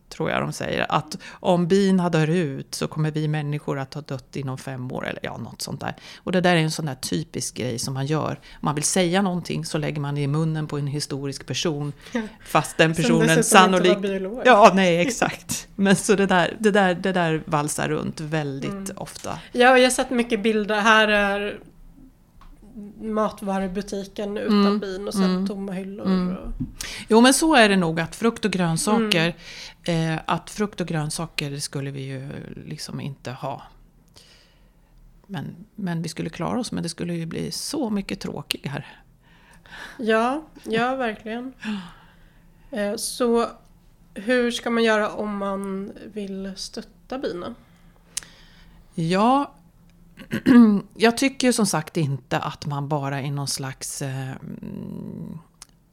tror 0.10 0.30
jag 0.30 0.42
de 0.42 0.54
säger, 0.54 0.86
att 0.90 1.18
om 1.32 1.68
bin 1.68 1.98
dör 1.98 2.30
ut 2.30 2.76
så 2.76 2.88
kommer 2.88 3.12
vi 3.12 3.28
människor 3.28 3.80
att 3.80 3.94
ha 3.94 4.02
dött 4.02 4.36
inom 4.36 4.58
fem 4.58 4.92
år. 4.92 5.08
Eller 5.08 5.20
ja, 5.24 5.38
något 5.38 5.62
sånt 5.62 5.80
där. 5.80 5.96
Och 6.18 6.32
det 6.32 6.42
där 6.42 6.56
är 6.56 6.60
en 6.60 6.72
sån 6.72 6.86
där 6.86 6.96
typisk 6.96 7.56
grej 7.56 7.80
som 7.80 7.94
man 7.94 8.06
gör. 8.06 8.32
Om 8.32 8.60
man 8.62 8.76
vill 8.76 8.84
säga 8.84 9.22
någonting 9.22 9.66
så 9.66 9.78
lägger 9.78 10.02
man 10.02 10.16
det 10.16 10.22
i 10.22 10.28
munnen 10.28 10.68
på 10.68 10.78
en 10.78 10.88
historisk 10.88 11.46
person. 11.46 11.94
Fast 12.46 12.78
den 12.78 12.96
personen 12.96 13.44
sannolikt... 13.44 14.00
Ja, 14.46 14.72
nej 14.76 15.00
exakt. 15.00 15.68
Men 15.76 15.96
så 15.96 16.16
det 16.16 16.26
där, 16.26 16.58
det 16.60 16.72
där, 16.72 16.96
det 16.96 17.12
där 17.12 17.44
valsar 17.46 17.90
runt 17.90 18.20
väldigt 18.20 18.72
mm. 18.72 18.98
ofta. 18.98 19.40
Ja, 19.52 19.72
och 19.72 19.80
jag 19.80 19.84
har 19.84 19.90
sett 19.90 20.10
mycket 20.10 20.44
bilder. 20.44 20.82
Här 20.82 21.08
är 21.08 21.60
matvarubutiken 23.02 24.38
utan 24.38 24.66
mm. 24.66 24.80
bin 24.80 25.08
och 25.08 25.14
sen 25.14 25.24
mm. 25.24 25.48
tomma 25.48 25.72
hyllor. 25.72 26.06
Mm. 26.06 26.38
Och... 26.38 26.52
Jo 27.08 27.22
men 27.22 27.34
så 27.34 27.56
är 27.56 27.70
det 27.70 27.76
nog 27.76 28.00
att 28.00 28.16
frukt 28.16 28.46
och 28.46 28.52
grönsaker, 28.52 29.36
mm. 29.84 30.14
eh, 30.14 30.22
att 30.26 30.50
frukt 30.50 30.82
och 30.82 30.88
grönsaker 30.88 31.58
skulle 31.58 31.92
vi 31.92 32.02
ju 32.02 32.30
liksom 32.66 33.02
inte 33.02 33.32
ha. 33.32 33.64
Men, 35.28 35.56
men 35.76 36.02
vi 36.02 36.10
skulle 36.10 36.30
klara 36.30 36.60
oss 36.60 36.72
men 36.72 36.84
det 36.84 36.90
skulle 36.90 37.14
ju 37.14 37.26
bli 37.26 37.52
så 37.52 37.90
mycket 37.90 38.20
tråkigare. 38.20 38.86
Ja, 39.98 40.44
ja 40.64 40.96
verkligen. 40.96 41.54
Eh, 42.72 42.96
så 42.96 43.48
hur 44.14 44.52
ska 44.52 44.70
man 44.70 44.84
göra 44.84 45.12
om 45.12 45.38
man 45.38 45.92
vill 46.14 46.54
stötta 46.56 47.18
bina? 47.18 47.56
Ja, 48.96 49.52
jag 50.96 51.18
tycker 51.18 51.52
som 51.52 51.66
sagt 51.66 51.98
inte 51.98 52.40
att 52.40 52.66
man 52.66 52.88
bara 52.88 53.22
i 53.22 53.32
någon 53.32 53.48
slags 53.48 54.02
eh, 54.02 54.36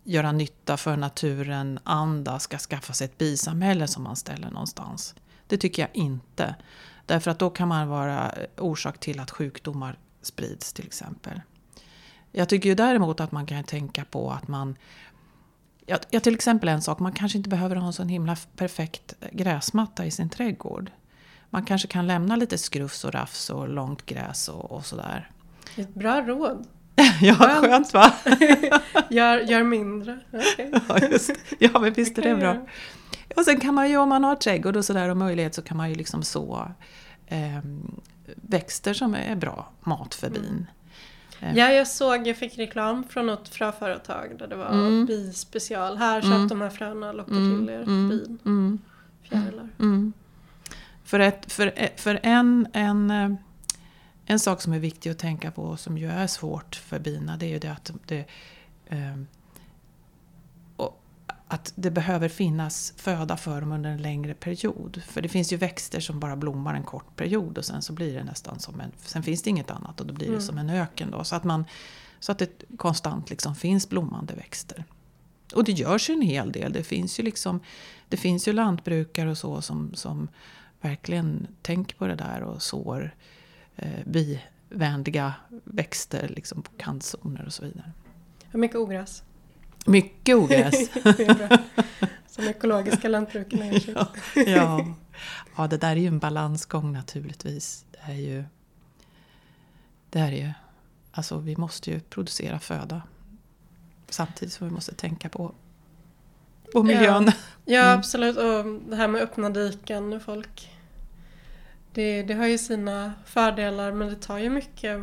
göra 0.04 0.32
nytta 0.32 0.76
för 0.76 0.96
naturen 0.96 1.78
anda 1.84 2.38
ska 2.38 2.58
skaffa 2.58 2.92
sig 2.92 3.04
ett 3.04 3.18
bisamhälle 3.18 3.86
som 3.86 4.02
man 4.02 4.16
ställer 4.16 4.50
någonstans. 4.50 5.14
Det 5.46 5.56
tycker 5.56 5.82
jag 5.82 5.90
inte. 5.92 6.54
Därför 7.06 7.30
att 7.30 7.38
då 7.38 7.50
kan 7.50 7.68
man 7.68 7.88
vara 7.88 8.30
eh, 8.30 8.46
orsak 8.58 8.98
till 9.00 9.20
att 9.20 9.30
sjukdomar 9.30 9.98
sprids 10.22 10.72
till 10.72 10.86
exempel. 10.86 11.40
Jag 12.32 12.48
tycker 12.48 12.68
ju 12.68 12.74
däremot 12.74 13.20
att 13.20 13.32
man 13.32 13.46
kan 13.46 13.64
tänka 13.64 14.04
på 14.04 14.30
att 14.30 14.48
man 14.48 14.76
Ja, 15.86 16.20
till 16.20 16.34
exempel 16.34 16.68
en 16.68 16.82
sak, 16.82 16.98
man 16.98 17.12
kanske 17.12 17.38
inte 17.38 17.50
behöver 17.50 17.76
ha 17.76 17.86
en 17.86 17.92
sån 17.92 18.08
himla 18.08 18.36
perfekt 18.56 19.14
eh, 19.20 19.28
gräsmatta 19.32 20.06
i 20.06 20.10
sin 20.10 20.28
trädgård 20.28 20.90
man 21.54 21.64
kanske 21.64 21.88
kan 21.88 22.06
lämna 22.06 22.36
lite 22.36 22.58
skrufs 22.58 23.04
och 23.04 23.14
rafs 23.14 23.50
och 23.50 23.68
långt 23.68 24.06
gräs 24.06 24.48
och, 24.48 24.72
och 24.72 24.86
sådär. 24.86 25.30
Ett 25.76 25.94
bra 25.94 26.20
råd. 26.20 26.66
ja, 27.20 27.34
skönt, 27.34 27.66
skönt 27.66 27.94
va? 27.94 28.12
gör, 29.10 29.38
gör 29.38 29.62
mindre. 29.62 30.18
Okay. 30.32 30.70
ja, 30.88 30.98
just, 31.10 31.30
ja, 31.58 31.78
men 31.80 31.92
visst 31.92 32.18
är 32.18 32.22
det 32.22 32.34
bra. 32.34 32.66
Och 33.36 33.44
sen 33.44 33.60
kan 33.60 33.74
man 33.74 33.90
ju, 33.90 33.96
om 33.96 34.08
man 34.08 34.24
har 34.24 34.36
trädgård 34.36 34.76
och 34.76 34.84
sådär 34.84 35.08
och 35.08 35.16
möjlighet, 35.16 35.54
så 35.54 35.62
kan 35.62 35.76
man 35.76 35.88
ju 35.88 35.94
liksom 35.94 36.22
så 36.22 36.68
eh, 37.26 37.58
växter 38.26 38.94
som 38.94 39.14
är 39.14 39.36
bra 39.36 39.68
mat 39.80 40.14
för 40.14 40.30
bin. 40.30 40.66
Mm. 41.40 41.56
Ja, 41.56 41.72
jag 41.72 41.88
såg, 41.88 42.26
jag 42.26 42.36
fick 42.36 42.58
reklam 42.58 43.04
från 43.04 43.26
något 43.26 43.48
fröföretag 43.48 44.36
där 44.38 44.46
det 44.46 44.56
var 44.56 44.68
mm. 44.68 45.06
bispecial. 45.06 45.96
Här, 45.96 46.20
köp 46.20 46.30
mm. 46.30 46.48
de 46.48 46.60
här 46.60 46.70
fröna, 46.70 47.12
locka 47.12 47.32
mm. 47.32 47.66
till 47.66 47.74
er 47.74 47.82
mm. 47.82 48.08
bin. 48.08 48.38
Mm. 48.44 48.78
Fjärilar. 49.22 49.68
Mm. 49.78 50.12
För, 51.04 51.20
ett, 51.20 51.52
för, 51.52 51.88
för 51.96 52.20
en, 52.22 52.66
en, 52.72 53.10
eh, 53.10 53.30
en 54.26 54.38
sak 54.38 54.60
som 54.60 54.72
är 54.72 54.78
viktig 54.78 55.10
att 55.10 55.18
tänka 55.18 55.50
på 55.50 55.62
och 55.62 55.80
som 55.80 55.98
ju 55.98 56.10
är 56.10 56.26
svårt 56.26 56.74
för 56.74 56.98
bina, 56.98 57.36
det 57.36 57.46
är 57.46 57.50
ju 57.50 57.58
det 57.58 57.72
att 57.72 57.90
det, 58.06 58.24
eh, 58.86 59.16
att 61.54 61.72
det 61.74 61.90
behöver 61.90 62.28
finnas 62.28 62.92
föda 62.96 63.36
för 63.36 63.60
dem 63.60 63.72
under 63.72 63.90
en 63.90 64.02
längre 64.02 64.34
period. 64.34 65.02
För 65.06 65.22
det 65.22 65.28
finns 65.28 65.52
ju 65.52 65.56
växter 65.56 66.00
som 66.00 66.20
bara 66.20 66.36
blommar 66.36 66.74
en 66.74 66.82
kort 66.82 67.16
period 67.16 67.58
och 67.58 67.64
sen 67.64 67.82
så 67.82 67.92
blir 67.92 68.14
det 68.14 68.24
nästan 68.24 68.60
som 68.60 68.80
en... 68.80 68.92
Sen 68.98 69.22
finns 69.22 69.42
det 69.42 69.50
inget 69.50 69.70
annat 69.70 70.00
och 70.00 70.06
då 70.06 70.14
blir 70.14 70.26
det 70.26 70.32
mm. 70.32 70.42
som 70.42 70.58
en 70.58 70.70
öken 70.70 71.10
då. 71.10 71.24
Så 71.24 71.36
att, 71.36 71.44
man, 71.44 71.64
så 72.20 72.32
att 72.32 72.38
det 72.38 72.62
konstant 72.76 73.30
liksom 73.30 73.54
finns 73.54 73.88
blommande 73.88 74.34
växter. 74.34 74.84
Och 75.54 75.64
det 75.64 75.72
görs 75.72 76.10
ju 76.10 76.14
en 76.14 76.22
hel 76.22 76.52
del. 76.52 76.72
Det 76.72 76.82
finns 76.82 77.20
ju, 77.20 77.22
liksom, 77.22 77.60
det 78.08 78.16
finns 78.16 78.48
ju 78.48 78.52
lantbrukare 78.52 79.30
och 79.30 79.38
så 79.38 79.60
som, 79.60 79.94
som 79.94 80.28
verkligen 80.84 81.46
tänker 81.62 81.96
på 81.96 82.06
det 82.06 82.14
där 82.14 82.42
och 82.42 82.62
sår 82.62 83.14
eh, 83.76 84.04
bivänliga 84.06 85.34
växter 85.64 86.28
liksom 86.28 86.62
på 86.62 86.70
kantzoner 86.76 87.46
och 87.46 87.52
så 87.52 87.64
vidare. 87.64 87.92
Hur 88.50 88.60
mycket 88.60 88.76
ogräs? 88.76 89.22
Mycket 89.86 90.36
ogräs. 90.36 90.90
Som 92.26 92.44
ekologiska 92.44 93.08
lantbrukarna 93.08 93.64
ja, 93.72 94.08
ja. 94.46 94.94
ja, 95.56 95.66
det 95.66 95.76
där 95.76 95.90
är 95.90 95.96
ju 95.96 96.06
en 96.06 96.18
balansgång 96.18 96.92
naturligtvis. 96.92 97.84
Det 97.90 98.12
är 98.12 98.14
ju... 98.16 98.44
Det 100.10 100.18
är 100.18 100.32
ju... 100.32 100.52
Alltså 101.10 101.38
vi 101.38 101.56
måste 101.56 101.90
ju 101.90 102.00
producera 102.00 102.58
föda. 102.58 103.02
Samtidigt 104.08 104.54
som 104.54 104.68
vi 104.68 104.74
måste 104.74 104.94
tänka 104.94 105.28
på, 105.28 105.54
på 106.74 106.82
miljön. 106.82 107.24
Ja, 107.26 107.32
ja 107.64 107.82
mm. 107.82 107.98
absolut. 107.98 108.36
Och 108.36 108.64
det 108.90 108.96
här 108.96 109.08
med 109.08 109.22
öppna 109.22 109.50
diken. 109.50 110.20
Folk, 110.20 110.70
det, 111.92 112.22
det 112.22 112.34
har 112.34 112.46
ju 112.46 112.58
sina 112.58 113.12
fördelar 113.24 113.92
men 113.92 114.08
det 114.08 114.16
tar 114.16 114.38
ju 114.38 114.50
mycket 114.50 115.00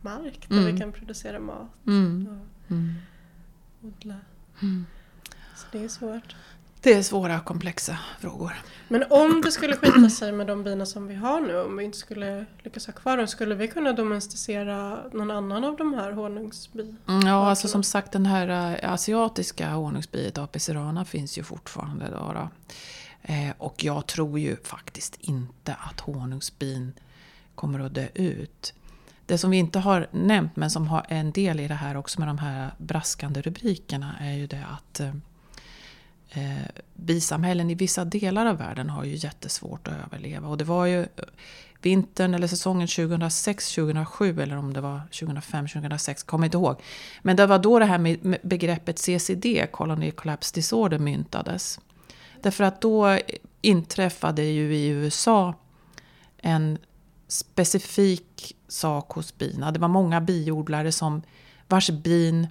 mark 0.00 0.46
där 0.48 0.56
mm. 0.56 0.74
vi 0.74 0.80
kan 0.80 0.92
producera 0.92 1.38
mat. 1.38 1.68
Mm. 1.86 2.40
Mm 2.70 2.94
odla. 3.82 4.14
Mm. 4.62 4.86
Så 5.56 5.66
det 5.72 5.84
är 5.84 5.88
svårt. 5.88 6.36
Det 6.80 6.92
är 6.92 7.02
svåra 7.02 7.40
komplexa 7.40 7.98
frågor. 8.20 8.52
Men 8.88 9.04
om 9.10 9.40
det 9.40 9.52
skulle 9.52 9.76
skita 9.76 10.10
sig 10.10 10.32
med 10.32 10.46
de 10.46 10.64
bina 10.64 10.86
som 10.86 11.06
vi 11.06 11.14
har 11.14 11.40
nu, 11.40 11.60
om 11.60 11.76
vi 11.76 11.84
inte 11.84 11.98
skulle 11.98 12.46
lyckas 12.62 12.86
ha 12.86 12.92
kvar 12.92 13.16
dem, 13.16 13.26
skulle 13.26 13.54
vi 13.54 13.68
kunna 13.68 13.92
domesticera 13.92 14.98
någon 15.12 15.30
annan 15.30 15.64
av 15.64 15.76
de 15.76 15.94
här 15.94 16.12
honungsbi? 16.12 16.94
Mm, 17.08 17.26
ja, 17.26 17.50
alltså 17.50 17.68
som 17.68 17.82
sagt 17.82 18.12
den 18.12 18.26
här 18.26 18.76
äh, 18.82 18.92
asiatiska 18.92 19.70
honungsbiet, 19.70 20.38
Apis 20.38 20.64
cerana, 20.64 21.04
finns 21.04 21.38
ju 21.38 21.42
fortfarande. 21.42 22.10
Då, 22.10 22.32
då. 22.32 22.48
Eh, 23.22 23.50
och 23.58 23.84
jag 23.84 24.06
tror 24.06 24.38
ju 24.38 24.56
faktiskt 24.56 25.16
inte 25.20 25.74
att 25.74 26.00
honungsbin 26.00 26.92
kommer 27.54 27.80
att 27.80 27.94
dö 27.94 28.06
ut. 28.14 28.74
Det 29.26 29.38
som 29.38 29.50
vi 29.50 29.56
inte 29.56 29.78
har 29.78 30.06
nämnt 30.10 30.56
men 30.56 30.70
som 30.70 30.88
har 30.88 31.06
en 31.08 31.32
del 31.32 31.60
i 31.60 31.68
det 31.68 31.74
här 31.74 31.96
också 31.96 32.20
med 32.20 32.28
de 32.28 32.38
här 32.38 32.70
braskande 32.78 33.42
rubrikerna 33.42 34.14
är 34.20 34.32
ju 34.32 34.46
det 34.46 34.64
att 34.70 35.00
eh, 36.30 36.82
bisamhällen 36.94 37.70
i 37.70 37.74
vissa 37.74 38.04
delar 38.04 38.46
av 38.46 38.56
världen 38.56 38.90
har 38.90 39.04
ju 39.04 39.14
jättesvårt 39.16 39.88
att 39.88 39.94
överleva. 40.06 40.48
Och 40.48 40.58
det 40.58 40.64
var 40.64 40.86
ju 40.86 41.00
eh, 41.00 41.06
vintern 41.82 42.34
eller 42.34 42.46
säsongen 42.46 42.86
2006-2007 42.86 44.42
eller 44.42 44.56
om 44.56 44.72
det 44.72 44.80
var 44.80 45.00
2005-2006, 45.10 46.26
kommer 46.26 46.44
inte 46.44 46.56
ihåg. 46.56 46.80
Men 47.22 47.36
det 47.36 47.46
var 47.46 47.58
då 47.58 47.78
det 47.78 47.84
här 47.84 47.98
med 47.98 48.38
begreppet 48.42 48.98
CCD, 48.98 49.66
Colony 49.72 50.10
Collapse 50.10 50.54
Disorder, 50.54 50.98
myntades. 50.98 51.80
Därför 52.42 52.64
att 52.64 52.80
då 52.80 53.18
inträffade 53.60 54.42
ju 54.42 54.76
i 54.76 54.88
USA 54.88 55.54
en 56.38 56.78
specifik 57.28 58.56
sak 58.68 59.10
hos 59.10 59.38
bina. 59.38 59.72
Det 59.72 59.78
var 59.78 59.88
många 59.88 60.20
biodlare 60.20 60.92
som, 60.92 61.22
vars 61.68 61.90
bin 61.90 62.46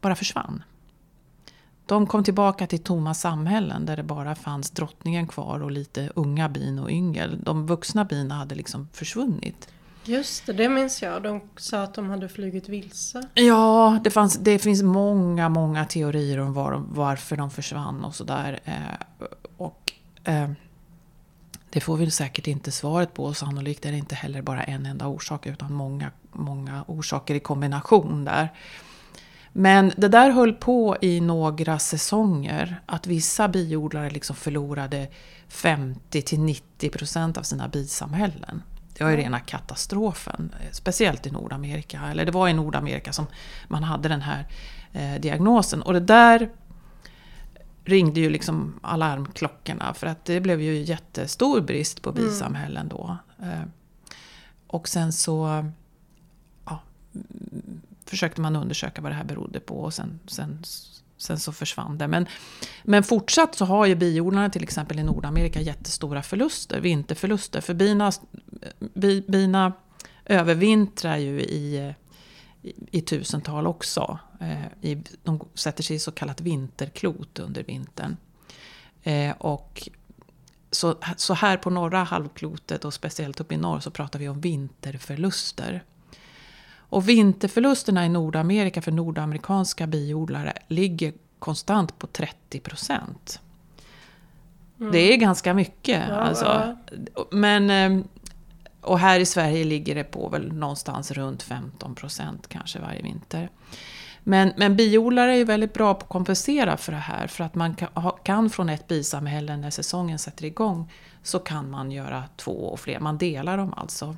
bara 0.00 0.14
försvann. 0.14 0.62
De 1.88 2.06
kom 2.06 2.24
tillbaka 2.24 2.66
till 2.66 2.78
tomma 2.78 3.14
samhällen 3.14 3.86
där 3.86 3.96
det 3.96 4.02
bara 4.02 4.34
fanns 4.34 4.70
drottningen 4.70 5.26
kvar 5.26 5.62
och 5.62 5.70
lite 5.70 6.12
unga 6.14 6.48
bin 6.48 6.78
och 6.78 6.90
yngel. 6.90 7.38
De 7.42 7.66
vuxna 7.66 8.04
bina 8.04 8.34
hade 8.34 8.54
liksom 8.54 8.88
försvunnit. 8.92 9.68
Just 10.04 10.46
det, 10.46 10.52
det 10.52 10.68
minns 10.68 11.02
jag. 11.02 11.22
De 11.22 11.40
sa 11.56 11.82
att 11.82 11.94
de 11.94 12.10
hade 12.10 12.28
flugit 12.28 12.68
vilse. 12.68 13.22
Ja, 13.34 14.00
det, 14.04 14.10
fanns, 14.10 14.38
det 14.38 14.58
finns 14.58 14.82
många, 14.82 15.48
många 15.48 15.84
teorier 15.84 16.38
om 16.38 16.52
var, 16.52 16.82
varför 16.88 17.36
de 17.36 17.50
försvann 17.50 18.04
och 18.04 18.14
sådär. 18.14 18.60
Eh, 18.64 19.28
och, 19.56 19.92
eh, 20.24 20.50
det 21.70 21.80
får 21.80 21.96
vi 21.96 22.10
säkert 22.10 22.46
inte 22.46 22.70
svaret 22.72 23.14
på 23.14 23.24
och 23.24 23.36
sannolikt 23.36 23.86
är 23.86 23.92
det 23.92 23.98
inte 23.98 24.14
heller 24.14 24.42
bara 24.42 24.62
en 24.62 24.86
enda 24.86 25.06
orsak 25.06 25.46
utan 25.46 25.72
många, 25.72 26.10
många 26.32 26.84
orsaker 26.86 27.34
i 27.34 27.40
kombination 27.40 28.24
där. 28.24 28.48
Men 29.52 29.92
det 29.96 30.08
där 30.08 30.30
höll 30.30 30.52
på 30.52 30.96
i 31.00 31.20
några 31.20 31.78
säsonger. 31.78 32.80
Att 32.86 33.06
vissa 33.06 33.48
biodlare 33.48 34.10
liksom 34.10 34.36
förlorade 34.36 35.08
50-90% 35.48 37.38
av 37.38 37.42
sina 37.42 37.68
bisamhällen. 37.68 38.62
Det 38.98 39.04
var 39.04 39.10
ju 39.10 39.16
rena 39.16 39.40
katastrofen. 39.40 40.54
Speciellt 40.72 41.26
i 41.26 41.30
Nordamerika. 41.30 42.00
Eller 42.10 42.24
det 42.24 42.32
var 42.32 42.48
i 42.48 42.52
Nordamerika 42.52 43.12
som 43.12 43.26
man 43.68 43.84
hade 43.84 44.08
den 44.08 44.22
här 44.22 44.46
eh, 44.92 45.20
diagnosen. 45.20 45.82
Och 45.82 45.92
det 45.92 46.00
där 46.00 46.50
ringde 47.84 48.20
ju 48.20 48.30
liksom 48.30 48.80
alarmklockorna 48.82 49.94
för 49.94 50.06
att 50.06 50.24
det 50.24 50.40
blev 50.40 50.60
ju 50.60 50.82
jättestor 50.82 51.60
brist 51.60 52.02
på 52.02 52.10
mm. 52.10 52.22
bisamhällen 52.22 52.88
då. 52.88 53.16
Eh, 53.42 53.62
och 54.66 54.88
sen 54.88 55.12
så 55.12 55.64
ja, 56.64 56.80
försökte 58.10 58.40
man 58.40 58.56
undersöka 58.56 59.02
vad 59.02 59.12
det 59.12 59.16
här 59.16 59.24
berodde 59.24 59.60
på 59.60 59.80
och 59.80 59.94
sen, 59.94 60.20
sen, 60.26 60.62
sen 61.16 61.38
så 61.38 61.52
försvann 61.52 61.98
det. 61.98 62.08
Men, 62.08 62.26
men 62.82 63.02
fortsatt 63.02 63.54
så 63.54 63.64
har 63.64 63.86
ju 63.86 63.94
biodlarna 63.94 64.50
till 64.50 64.62
exempel 64.62 64.98
i 64.98 65.02
Nordamerika 65.02 65.60
jättestora 65.60 66.22
förluster, 66.22 66.80
vinterförluster. 66.80 67.60
För 67.60 67.74
bina, 67.74 68.12
bina 69.26 69.72
övervintrar 70.24 71.16
ju 71.16 71.40
i 71.40 71.94
i, 72.90 73.00
tusental 73.00 73.66
också. 73.66 74.18
Eh, 74.40 74.98
de 75.22 75.40
sätter 75.54 75.82
sig 75.82 75.96
i 75.96 75.98
så 75.98 76.12
kallat 76.12 76.40
vinterklot 76.40 77.38
under 77.38 77.62
vintern. 77.62 78.16
Eh, 79.02 79.36
och 79.38 79.88
så, 80.70 80.96
så 81.16 81.34
här 81.34 81.56
på 81.56 81.70
norra 81.70 82.02
halvklotet 82.02 82.84
och 82.84 82.94
speciellt 82.94 83.40
uppe 83.40 83.54
i 83.54 83.58
norr 83.58 83.80
så 83.80 83.90
pratar 83.90 84.18
vi 84.18 84.28
om 84.28 84.40
vinterförluster. 84.40 85.84
Och 86.88 87.08
vinterförlusterna 87.08 88.06
i 88.06 88.08
Nordamerika 88.08 88.82
för 88.82 88.92
nordamerikanska 88.92 89.86
biodlare 89.86 90.52
ligger 90.68 91.12
konstant 91.38 91.98
på 91.98 92.06
30 92.06 92.60
procent. 92.60 93.40
Mm. 94.80 94.92
Det 94.92 95.12
är 95.12 95.16
ganska 95.16 95.54
mycket. 95.54 96.04
Ja, 96.08 96.14
alltså. 96.14 96.76
Men 97.30 97.70
eh, 97.70 98.04
och 98.80 98.98
här 98.98 99.20
i 99.20 99.26
Sverige 99.26 99.64
ligger 99.64 99.94
det 99.94 100.04
på 100.04 100.28
väl 100.28 100.52
någonstans 100.52 101.10
runt 101.10 101.42
15 101.42 101.94
procent 101.94 102.48
kanske 102.48 102.78
varje 102.78 103.02
vinter. 103.02 103.50
Men, 104.22 104.52
men 104.56 104.76
biodlare 104.76 105.36
är 105.36 105.44
väldigt 105.44 105.74
bra 105.74 105.94
på 105.94 106.00
att 106.00 106.08
kompensera 106.08 106.76
för 106.76 106.92
det 106.92 106.98
här. 106.98 107.26
För 107.26 107.44
att 107.44 107.54
man 107.54 107.74
kan, 107.74 107.88
kan 108.22 108.50
från 108.50 108.68
ett 108.68 108.88
bisamhälle 108.88 109.56
när 109.56 109.70
säsongen 109.70 110.18
sätter 110.18 110.44
igång 110.44 110.92
så 111.22 111.38
kan 111.38 111.70
man 111.70 111.90
göra 111.90 112.24
två 112.36 112.52
och 112.52 112.80
fler. 112.80 113.00
Man 113.00 113.18
delar 113.18 113.56
dem 113.56 113.74
alltså. 113.76 114.16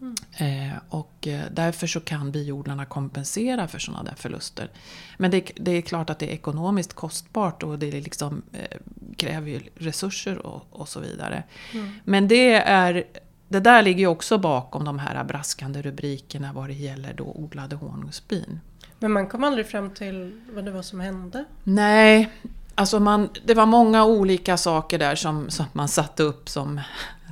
Mm. 0.00 0.14
Eh, 0.36 0.76
och 0.88 1.26
eh, 1.26 1.44
därför 1.50 1.86
så 1.86 2.00
kan 2.00 2.32
biodlarna 2.32 2.84
kompensera 2.84 3.68
för 3.68 3.78
sådana 3.78 4.02
där 4.02 4.14
förluster. 4.16 4.70
Men 5.16 5.30
det, 5.30 5.50
det, 5.56 5.70
är 5.70 5.80
klart 5.80 6.10
att 6.10 6.18
det 6.18 6.26
är 6.26 6.34
ekonomiskt 6.34 6.92
kostbart 6.92 7.62
och 7.62 7.78
det 7.78 7.90
liksom, 7.90 8.42
eh, 8.52 8.78
kräver 9.16 9.50
ju 9.50 9.60
resurser 9.74 10.46
och, 10.46 10.66
och 10.70 10.88
så 10.88 11.00
vidare. 11.00 11.42
Mm. 11.72 11.92
Men 12.04 12.28
det 12.28 12.54
är 12.54 13.04
det 13.48 13.60
där 13.60 13.82
ligger 13.82 14.00
ju 14.00 14.06
också 14.06 14.38
bakom 14.38 14.84
de 14.84 14.98
här 14.98 15.24
braskande 15.24 15.82
rubrikerna 15.82 16.52
vad 16.52 16.68
det 16.68 16.74
gäller 16.74 17.14
då 17.14 17.24
odlade 17.24 17.76
honungsbin. 17.76 18.60
Men 18.98 19.12
man 19.12 19.28
kom 19.28 19.44
aldrig 19.44 19.66
fram 19.66 19.90
till 19.90 20.40
vad 20.54 20.64
det 20.64 20.70
var 20.70 20.82
som 20.82 21.00
hände? 21.00 21.44
Nej, 21.64 22.30
alltså 22.74 23.00
man, 23.00 23.28
det 23.44 23.54
var 23.54 23.66
många 23.66 24.04
olika 24.04 24.56
saker 24.56 24.98
där 24.98 25.14
som, 25.14 25.50
som 25.50 25.66
man 25.72 25.88
satte 25.88 26.22
upp 26.22 26.48
som, 26.48 26.80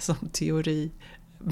som 0.00 0.16
teori. 0.32 0.90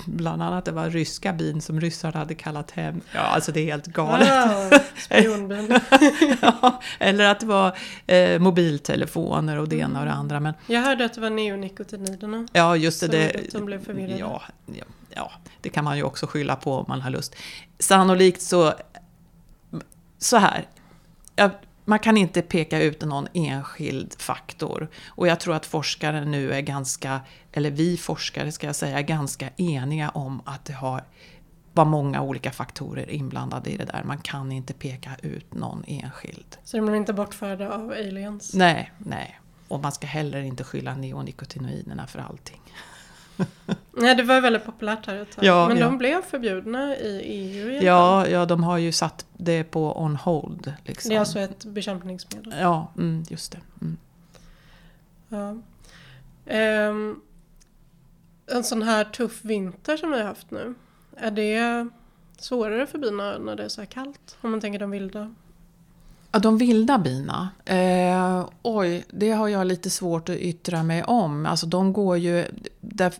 Bland 0.07 0.42
annat 0.42 0.64
det 0.64 0.72
var 0.72 0.90
ryska 0.90 1.33
bin 1.33 1.61
som 1.61 1.81
ryssarna 1.81 2.18
hade 2.18 2.35
kallat 2.35 2.70
hem. 2.70 3.00
Ja, 3.14 3.20
alltså 3.20 3.52
det 3.52 3.61
är 3.61 3.64
helt 3.64 3.87
galet. 3.87 4.28
Ah, 4.33 4.78
spionbin. 4.98 5.81
ja, 6.42 6.81
eller 6.98 7.24
att 7.24 7.40
det 7.40 7.46
var 7.46 7.76
eh, 8.07 8.38
mobiltelefoner 8.38 9.59
och 9.59 9.68
det 9.68 9.76
ena 9.76 10.00
och 10.00 10.07
det 10.07 10.12
andra. 10.12 10.40
Men, 10.40 10.55
Jag 10.66 10.83
hörde 10.83 11.05
att 11.05 11.14
det 11.14 11.20
var 11.20 11.31
neonikotinoiderna. 11.31 12.46
ja, 12.52 12.76
just 12.76 13.00
det. 13.00 13.07
Som 13.07 13.42
det 13.42 13.48
de 13.52 13.64
blev 13.64 13.85
förvirrade. 13.85 14.18
Ja, 14.18 14.42
ja, 14.66 14.85
ja, 15.14 15.33
det 15.61 15.68
kan 15.68 15.85
man 15.85 15.96
ju 15.96 16.02
också 16.02 16.26
skylla 16.26 16.57
på 16.57 16.72
om 16.74 16.85
man 16.88 17.00
har 17.00 17.11
lust. 17.11 17.37
Sannolikt 17.78 18.42
så... 18.42 18.72
Så 20.18 20.37
här. 20.37 20.66
Jag, 21.37 21.50
man 21.92 21.98
kan 21.98 22.16
inte 22.16 22.42
peka 22.42 22.83
ut 22.83 23.05
någon 23.05 23.28
enskild 23.33 24.14
faktor. 24.18 24.88
Och 25.09 25.26
jag 25.26 25.40
tror 25.40 25.55
att 25.55 25.66
forskare 25.66 26.24
nu 26.24 26.52
är 26.52 26.61
ganska, 26.61 27.20
eller 27.52 27.70
vi 27.70 27.96
forskare 27.96 28.52
ska 28.52 28.66
jag 28.66 28.76
säga, 28.76 28.98
är 28.98 29.02
ganska 29.02 29.50
eniga 29.57 30.09
om 30.09 30.42
att 30.44 30.64
det 30.64 30.72
har 30.72 31.05
var 31.72 31.85
många 31.85 32.22
olika 32.22 32.50
faktorer 32.50 33.11
inblandade 33.11 33.70
i 33.70 33.76
det 33.76 33.85
där. 33.85 34.02
Man 34.05 34.18
kan 34.18 34.52
inte 34.52 34.72
peka 34.72 35.11
ut 35.22 35.55
någon 35.55 35.85
enskild. 35.87 36.57
Så 36.64 36.76
de 36.76 36.87
blev 36.87 36.96
inte 36.96 37.12
bortförda 37.12 37.72
av 37.72 37.90
aliens. 37.90 38.55
Nej, 38.55 38.92
nej. 38.98 39.40
Och 39.68 39.81
man 39.81 39.92
ska 39.92 40.07
heller 40.07 40.40
inte 40.40 40.64
skylla 40.64 40.94
neonikotinoiderna 40.94 42.07
för 42.07 42.18
allting. 42.18 42.61
Nej, 43.92 44.14
det 44.14 44.22
var 44.22 44.40
väldigt 44.40 44.64
populärt 44.64 45.07
här 45.07 45.16
ett 45.16 45.37
tag. 45.37 45.44
Ja, 45.44 45.68
Men 45.68 45.78
ja. 45.78 45.85
de 45.85 45.98
blev 45.98 46.22
förbjudna 46.22 46.96
i 46.96 47.22
EU. 47.24 47.83
Ja, 47.83 48.28
ja, 48.28 48.46
de 48.46 48.64
har 48.64 48.78
ju 48.78 48.92
satt 48.92 49.26
det 49.37 49.64
på 49.64 50.02
on 50.02 50.16
hold. 50.16 50.72
Liksom. 50.85 51.09
Det 51.09 51.14
är 51.14 51.20
alltså 51.20 51.38
ett 51.38 51.64
bekämpningsmedel. 51.64 52.55
Ja, 52.61 52.92
mm, 52.96 53.24
just 53.28 53.52
det. 53.52 53.61
Mm. 53.81 53.96
Ja. 55.28 55.57
Ehm, 56.46 57.20
en 58.46 58.64
sån 58.64 58.83
här 58.83 59.05
tuff 59.05 59.44
vinter 59.44 59.96
som 59.96 60.11
vi 60.11 60.18
har 60.18 60.24
haft 60.24 60.50
nu. 60.50 60.74
Är 61.16 61.31
det 61.31 61.88
svårare 62.38 62.87
för 62.87 62.98
bina 62.98 63.38
när 63.38 63.57
det 63.57 63.64
är 63.64 63.68
så 63.68 63.81
här 63.81 63.87
kallt? 63.87 64.37
Om 64.40 64.50
man 64.50 64.61
tänker 64.61 64.78
de 64.78 64.90
vilda. 64.90 65.35
Ja, 66.33 66.38
de 66.38 66.59
vilda 66.59 66.99
bina. 66.99 67.49
Eh, 67.64 68.47
oj, 68.62 69.05
det 69.11 69.31
har 69.31 69.49
jag 69.49 69.66
lite 69.66 69.90
svårt 69.90 70.29
att 70.29 70.37
yttra 70.37 70.83
mig 70.83 71.03
om. 71.05 71.47
Alltså 71.47 71.66
de 71.66 71.92
går 71.92 72.18
ju... 72.18 72.47
Där, 72.81 73.12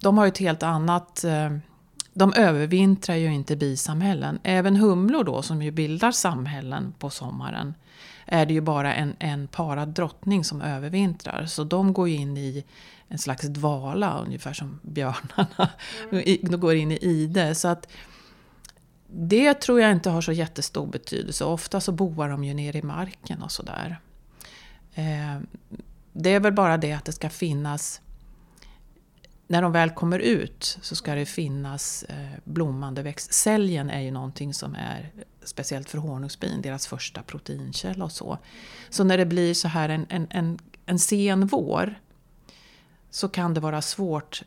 de 0.00 0.18
har 0.18 0.24
ju 0.24 0.28
ett 0.28 0.38
helt 0.38 0.62
annat... 0.62 1.24
Eh, 1.24 1.50
de 2.16 2.32
övervintrar 2.32 3.14
ju 3.16 3.34
inte 3.34 3.56
bisamhällen. 3.56 4.38
Även 4.42 4.76
humlor 4.76 5.24
då, 5.24 5.42
som 5.42 5.62
ju 5.62 5.70
bildar 5.70 6.10
samhällen 6.12 6.94
på 6.98 7.10
sommaren, 7.10 7.74
är 8.26 8.46
det 8.46 8.54
ju 8.54 8.60
bara 8.60 8.94
en, 8.94 9.16
en 9.18 9.46
parad 9.48 9.88
drottning 9.88 10.44
som 10.44 10.62
övervintrar. 10.62 11.46
Så 11.46 11.64
de 11.64 11.92
går 11.92 12.08
ju 12.08 12.14
in 12.14 12.36
i 12.36 12.64
en 13.08 13.18
slags 13.18 13.42
dvala, 13.48 14.18
ungefär 14.26 14.52
som 14.52 14.80
björnarna. 14.82 15.68
I- 16.24 16.40
De 16.46 16.60
går 16.60 16.74
in 16.74 16.92
i 16.92 16.98
ide. 17.00 17.54
Så 17.54 17.68
att 17.68 17.88
det 19.16 19.54
tror 19.54 19.80
jag 19.80 19.92
inte 19.92 20.10
har 20.10 20.20
så 20.20 20.32
jättestor 20.32 20.86
betydelse. 20.86 21.44
Ofta 21.44 21.80
så 21.80 21.92
boar 21.92 22.28
de 22.28 22.44
ju 22.44 22.54
nere 22.54 22.78
i 22.78 22.82
marken 22.82 23.42
och 23.42 23.52
sådär. 23.52 24.00
Eh, 24.94 25.40
det 26.12 26.30
är 26.30 26.40
väl 26.40 26.52
bara 26.52 26.76
det 26.76 26.92
att 26.92 27.04
det 27.04 27.12
ska 27.12 27.30
finnas... 27.30 28.00
När 29.46 29.62
de 29.62 29.72
väl 29.72 29.90
kommer 29.90 30.18
ut 30.18 30.78
så 30.82 30.96
ska 30.96 31.14
det 31.14 31.26
finnas 31.26 32.02
eh, 32.02 32.38
blommande 32.44 33.02
växt. 33.02 33.32
Säljen 33.32 33.90
är 33.90 34.00
ju 34.00 34.10
någonting 34.10 34.54
som 34.54 34.74
är 34.74 35.12
speciellt 35.44 35.90
för 35.90 35.98
honungsbin, 35.98 36.62
deras 36.62 36.86
första 36.86 37.22
proteinkälla 37.22 38.04
och 38.04 38.12
så. 38.12 38.38
Så 38.90 39.04
när 39.04 39.18
det 39.18 39.26
blir 39.26 39.54
så 39.54 39.68
här 39.68 39.88
en, 39.88 40.06
en, 40.08 40.26
en, 40.30 40.58
en 40.86 40.98
sen 40.98 41.46
vår 41.46 41.94
så 43.10 43.28
kan 43.28 43.54
det 43.54 43.60
vara 43.60 43.82
svårt 43.82 44.42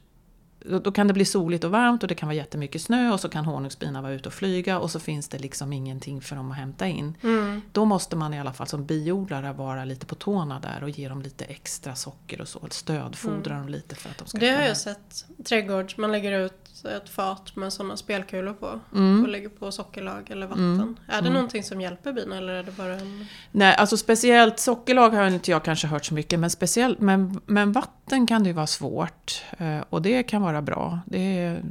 då, 0.59 0.91
kan 0.91 1.07
det 1.07 1.13
bli 1.13 1.25
soligt 1.25 1.63
och 1.63 1.71
varmt 1.71 2.03
och 2.03 2.09
det 2.09 2.15
kan 2.15 2.27
vara 2.27 2.35
jättemycket 2.35 2.81
snö 2.81 3.13
och 3.13 3.19
så 3.19 3.29
kan 3.29 3.45
honungsbina 3.45 4.01
vara 4.01 4.13
ute 4.13 4.29
och 4.29 4.33
flyga 4.33 4.79
och 4.79 4.91
så 4.91 4.99
finns 4.99 5.27
det 5.27 5.39
liksom 5.39 5.73
ingenting 5.73 6.21
för 6.21 6.35
dem 6.35 6.51
att 6.51 6.57
hämta 6.57 6.87
in. 6.87 7.17
Mm. 7.23 7.61
Då 7.71 7.85
måste 7.85 8.15
man 8.15 8.33
i 8.33 8.39
alla 8.39 8.53
fall 8.53 8.67
som 8.67 8.85
biodlare 8.85 9.53
vara 9.53 9.85
lite 9.85 10.05
på 10.05 10.15
tårna 10.15 10.59
där 10.59 10.83
och 10.83 10.89
ge 10.89 11.09
dem 11.09 11.21
lite 11.21 11.45
extra 11.45 11.95
socker 11.95 12.41
och 12.41 12.47
så. 12.47 12.67
Stödfodra 12.69 13.55
dem 13.55 13.69
lite 13.69 13.95
för 13.95 14.09
att 14.09 14.17
de 14.17 14.27
ska 14.27 14.37
Mm. 14.37 14.49
Det 14.49 14.61
har 14.61 14.67
jag 14.67 14.77
sett. 14.77 15.25
Trädgård, 15.45 15.93
man 15.97 16.11
lägger 16.11 16.39
ut 16.39 16.85
ett 16.85 17.09
fat 17.09 17.55
med 17.55 17.73
sådana 17.73 17.97
spelkulor 17.97 18.53
på. 18.53 18.79
Mm. 18.95 19.23
Och 19.23 19.29
lägger 19.29 19.49
på 19.49 19.71
sockerlag 19.71 20.31
eller 20.31 20.47
vatten. 20.47 20.99
Är 21.07 21.21
det 21.21 21.29
någonting 21.29 21.63
som 21.63 21.81
hjälper 21.81 22.13
bina 22.13 22.37
eller 22.37 22.53
är 22.53 22.63
det 22.63 22.71
bara 22.71 22.93
en... 22.93 23.25
Nej, 23.51 23.75
alltså 23.75 23.97
speciellt 23.97 24.59
sockerlag 24.59 25.09
har 25.09 25.27
inte 25.27 25.51
jag 25.51 25.63
kanske 25.63 25.87
hört 25.87 26.05
så 26.05 26.13
mycket, 26.13 26.39
men, 26.39 26.49
speciellt, 26.49 26.99
men, 26.99 27.41
men 27.45 27.71
vatten 27.71 27.96
kan 28.27 28.43
det 28.43 28.49
ju 28.49 28.53
vara 28.53 28.67
svårt. 28.67 29.43
eh, 29.57 29.79
Och 29.89 30.01
det 30.01 30.23
kan 30.23 30.41
vara 30.41 30.61
bra. 30.61 30.99
Är, 31.11 31.63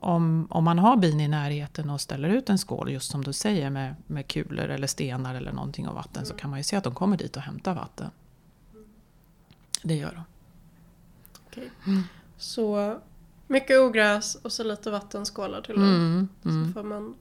om, 0.00 0.46
om, 0.50 0.64
man 0.64 0.78
har 0.78 0.96
bin 0.96 1.20
i 1.20 1.28
närheten 1.28 1.90
och 1.90 2.00
ställer 2.00 2.28
ut 2.28 2.50
en 2.50 2.58
skål, 2.58 2.90
just 2.92 3.10
som 3.10 3.24
du 3.24 3.32
säger, 3.32 3.70
med, 3.70 3.94
med 4.06 4.26
kulor 4.26 4.68
eller 4.68 4.86
stenar 4.86 5.34
eller 5.34 5.52
någonting 5.52 5.88
och 5.88 5.94
vatten, 5.94 6.26
så 6.26 6.34
kan 6.34 6.50
man 6.50 6.58
ju 6.58 6.62
se 6.62 6.76
att 6.76 6.84
de 6.84 6.94
kommer 6.94 7.16
dit 7.16 7.36
och 7.36 7.42
hämtar 7.42 7.74
vatten. 7.74 8.10
Det 9.82 9.94
gör 9.94 10.12
de. 10.14 10.22
Okej. 11.46 11.70
Så 12.38 12.98
mycket 13.46 13.78
ogräs 13.80 14.34
och 14.34 14.52
så 14.52 14.64
lite 14.64 14.90
vattenskålar 14.90 15.60
till 15.60 15.74
dem. 15.74 15.84
Mm, 15.84 16.28
Så 16.42 16.48
mm. 16.48 16.72
får 16.72 16.82
man 16.82 17.14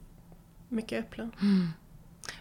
mycket 0.70 1.00
äpplen. 1.06 1.32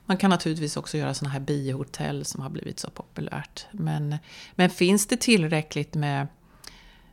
Man 0.06 0.16
kan 0.16 0.30
naturligtvis 0.30 0.76
också 0.76 0.96
göra 0.96 1.14
såna 1.14 1.30
här 1.30 1.40
biohotell 1.40 2.24
som 2.24 2.42
har 2.42 2.50
blivit 2.50 2.78
så 2.78 2.90
populärt. 2.90 3.66
Men, 3.72 4.16
men 4.54 4.70
finns 4.70 5.06
det 5.06 5.16
tillräckligt 5.16 5.94
med 5.94 6.26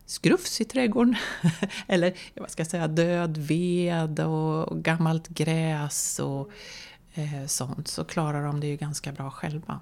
skrufs 0.06 0.62
i 0.62 0.66
trädgården? 0.66 1.16
Eller 1.88 2.14
vad 2.36 2.52
ska 2.52 2.60
jag 2.60 2.68
säga, 2.68 2.88
död 2.88 3.38
ved 3.38 4.20
och, 4.20 4.68
och 4.68 4.84
gammalt 4.84 5.28
gräs 5.28 6.20
och 6.20 6.52
eh, 7.14 7.48
sånt 7.48 7.88
så 7.88 8.04
klarar 8.04 8.46
de 8.46 8.60
det 8.60 8.68
ju 8.68 8.76
ganska 8.76 9.12
bra 9.12 9.32
själva. 9.32 9.80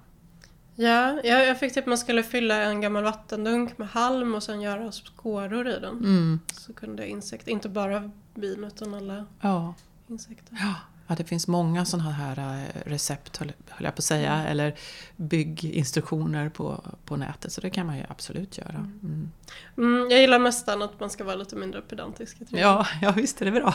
Ja, 0.74 1.20
jag, 1.24 1.46
jag 1.46 1.58
fick 1.58 1.74
typ 1.74 1.84
att 1.84 1.88
man 1.88 1.98
skulle 1.98 2.22
fylla 2.22 2.62
en 2.62 2.80
gammal 2.80 3.02
vattendunk 3.04 3.78
med 3.78 3.88
halm 3.88 4.34
och 4.34 4.42
sen 4.42 4.60
göra 4.60 4.92
skåror 4.92 5.68
i 5.68 5.80
den. 5.80 5.98
Mm, 5.98 6.40
Så 6.52 6.72
kunde 6.72 7.08
insekter, 7.08 7.52
inte 7.52 7.68
bara 7.68 8.10
bin 8.34 8.64
utan 8.64 8.94
alla 8.94 9.26
ja. 9.40 9.74
insekter. 10.08 10.56
Ja, 10.60 10.74
ja, 11.10 11.16
det 11.16 11.24
finns 11.24 11.48
många 11.48 11.84
sådana 11.84 12.10
här 12.10 12.38
eh, 12.38 12.88
recept, 12.90 13.36
höll 13.36 13.52
jag 13.78 13.94
på 13.94 14.00
att 14.00 14.04
säga, 14.04 14.44
eller 14.48 14.74
bygginstruktioner 15.16 16.48
på, 16.48 16.84
på 17.04 17.16
nätet. 17.16 17.52
Så 17.52 17.60
det 17.60 17.70
kan 17.70 17.86
man 17.86 17.96
ju 17.96 18.04
absolut 18.08 18.58
göra. 18.58 18.88
Mm. 19.02 19.30
Mm, 19.78 20.10
jag 20.10 20.20
gillar 20.20 20.38
nästan 20.38 20.82
att 20.82 21.00
man 21.00 21.10
ska 21.10 21.24
vara 21.24 21.36
lite 21.36 21.56
mindre 21.56 21.80
pedantisk. 21.82 22.36
Ja, 22.48 22.86
ja, 23.02 23.10
visst 23.12 23.40
är 23.42 23.44
det 23.44 23.50
bra. 23.52 23.74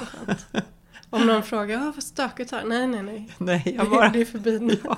Om 1.09 1.27
någon 1.27 1.43
frågar, 1.43 1.77
ah, 1.87 1.91
vad 1.95 2.03
stökigt 2.03 2.51
här. 2.51 2.63
Nej, 2.65 2.87
nej, 2.87 3.03
nej. 3.03 3.29
Nej, 3.37 3.75
jag 3.77 3.89
bara... 3.89 4.09
Det 4.09 4.21
är 4.21 4.25
för 4.25 4.39
bin. 4.39 4.77
Ja. 4.83 4.97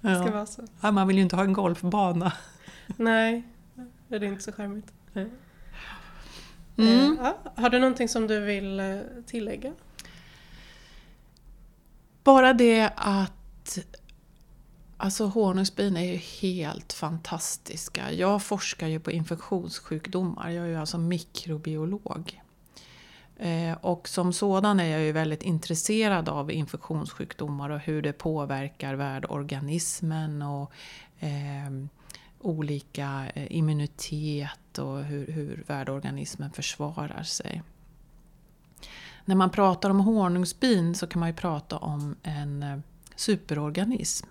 Det 0.00 0.14
ska 0.14 0.26
Ja. 0.26 0.30
vara 0.32 0.46
så. 0.46 0.62
Ja, 0.80 0.90
man 0.92 1.08
vill 1.08 1.16
ju 1.16 1.22
inte 1.22 1.36
ha 1.36 1.44
en 1.44 1.52
golfbana. 1.52 2.32
Nej, 2.96 3.42
det 4.08 4.16
är 4.16 4.24
inte 4.24 4.42
så 4.42 4.52
charmigt. 4.52 4.92
Mm. 5.14 5.30
Eh, 6.76 7.10
ja. 7.18 7.38
Har 7.56 7.70
du 7.70 7.78
någonting 7.78 8.08
som 8.08 8.26
du 8.26 8.40
vill 8.40 8.80
eh, 8.80 8.96
tillägga? 9.26 9.72
Bara 12.28 12.52
det 12.52 12.90
att 12.96 13.78
alltså 14.96 15.26
honungsbin 15.26 15.96
är 15.96 16.12
ju 16.12 16.16
helt 16.16 16.92
fantastiska. 16.92 18.12
Jag 18.12 18.42
forskar 18.42 18.86
ju 18.86 19.00
på 19.00 19.10
infektionssjukdomar. 19.10 20.50
Jag 20.50 20.64
är 20.64 20.68
ju 20.68 20.76
alltså 20.76 20.98
mikrobiolog. 20.98 22.42
Eh, 23.36 23.72
och 23.80 24.08
som 24.08 24.32
sådan 24.32 24.80
är 24.80 24.84
jag 24.84 25.00
ju 25.00 25.12
väldigt 25.12 25.42
intresserad 25.42 26.28
av 26.28 26.50
infektionssjukdomar 26.50 27.70
och 27.70 27.80
hur 27.80 28.02
det 28.02 28.12
påverkar 28.12 28.94
värdorganismen 28.94 30.42
och 30.42 30.72
eh, 31.18 31.70
olika 32.40 33.26
eh, 33.34 33.56
immunitet 33.56 34.78
och 34.78 35.04
hur, 35.04 35.26
hur 35.26 35.64
värdorganismen 35.66 36.50
försvarar 36.50 37.22
sig. 37.22 37.62
När 39.28 39.34
man 39.34 39.50
pratar 39.50 39.90
om 39.90 40.00
honungsbin 40.00 40.94
så 40.94 41.06
kan 41.06 41.20
man 41.20 41.28
ju 41.28 41.34
prata 41.34 41.76
om 41.76 42.16
en 42.22 42.62
eh, 42.62 42.78
superorganism. 43.16 44.26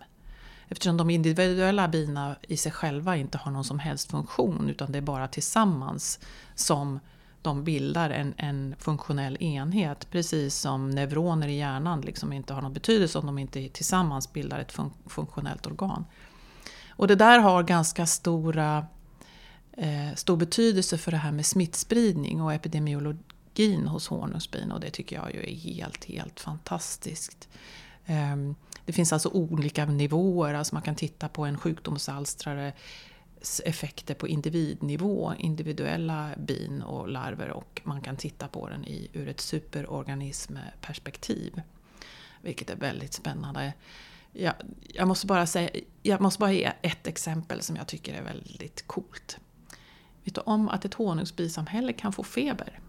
Eftersom 0.67 0.97
de 0.97 1.09
individuella 1.09 1.87
bina 1.87 2.35
i 2.41 2.57
sig 2.57 2.71
själva 2.71 3.17
inte 3.17 3.37
har 3.37 3.51
någon 3.51 3.63
som 3.63 3.79
helst 3.79 4.11
funktion 4.11 4.69
utan 4.69 4.91
det 4.91 4.97
är 4.97 5.01
bara 5.01 5.27
tillsammans 5.27 6.19
som 6.55 6.99
de 7.41 7.63
bildar 7.63 8.09
en, 8.09 8.33
en 8.37 8.75
funktionell 8.79 9.37
enhet. 9.39 10.11
Precis 10.11 10.55
som 10.55 10.89
neuroner 10.89 11.47
i 11.47 11.57
hjärnan 11.57 12.01
liksom 12.01 12.33
inte 12.33 12.53
har 12.53 12.61
någon 12.61 12.73
betydelse 12.73 13.19
om 13.19 13.25
de 13.25 13.37
inte 13.37 13.69
tillsammans 13.69 14.33
bildar 14.33 14.59
ett 14.59 14.71
fun 14.71 14.91
funktionellt 15.05 15.67
organ. 15.67 16.05
Och 16.89 17.07
det 17.07 17.15
där 17.15 17.39
har 17.39 17.63
ganska 17.63 18.05
stora, 18.05 18.87
eh, 19.71 20.15
stor 20.15 20.37
betydelse 20.37 20.97
för 20.97 21.11
det 21.11 21.17
här 21.17 21.31
med 21.31 21.45
smittspridning 21.45 22.41
och 22.41 22.53
epidemiologi 22.53 23.19
magin 23.57 23.87
hos 23.87 24.07
honungsbin 24.07 24.71
och 24.71 24.79
det 24.79 24.89
tycker 24.89 25.15
jag 25.15 25.33
ju 25.33 25.39
är 25.39 25.55
helt, 25.55 26.05
helt 26.05 26.39
fantastiskt. 26.39 27.49
Ehm, 28.05 28.55
det 28.85 28.93
finns 28.93 29.13
alltså 29.13 29.29
olika 29.29 29.85
nivåer, 29.85 30.53
alltså 30.53 30.75
man 30.75 30.81
kan 30.81 30.95
titta 30.95 31.29
på 31.29 31.45
en 31.45 31.57
sjukdomsalstrare 31.57 32.73
effekter 33.65 34.13
på 34.13 34.27
individnivå, 34.27 35.33
individuella 35.37 36.29
bin 36.37 36.81
och 36.81 37.09
larver 37.09 37.49
och 37.49 37.81
man 37.83 38.01
kan 38.01 38.17
titta 38.17 38.47
på 38.47 38.69
den 38.69 38.85
i, 38.85 39.09
ur 39.13 39.27
ett 39.27 39.41
superorganismperspektiv. 39.41 41.61
Vilket 42.41 42.69
är 42.69 42.75
väldigt 42.75 43.13
spännande. 43.13 43.73
Jag, 44.31 44.53
jag, 44.93 45.07
måste 45.07 45.27
bara 45.27 45.45
säga, 45.45 45.69
jag 46.03 46.21
måste 46.21 46.39
bara 46.39 46.51
ge 46.51 46.71
ett 46.81 47.07
exempel 47.07 47.61
som 47.61 47.75
jag 47.75 47.87
tycker 47.87 48.13
är 48.13 48.23
väldigt 48.23 48.87
coolt. 48.87 49.39
Vet 50.23 50.35
du 50.35 50.41
om 50.41 50.69
att 50.69 50.85
ett 50.85 50.93
honungsbisamhälle 50.93 51.93
kan 51.93 52.13
få 52.13 52.23
feber? 52.23 52.79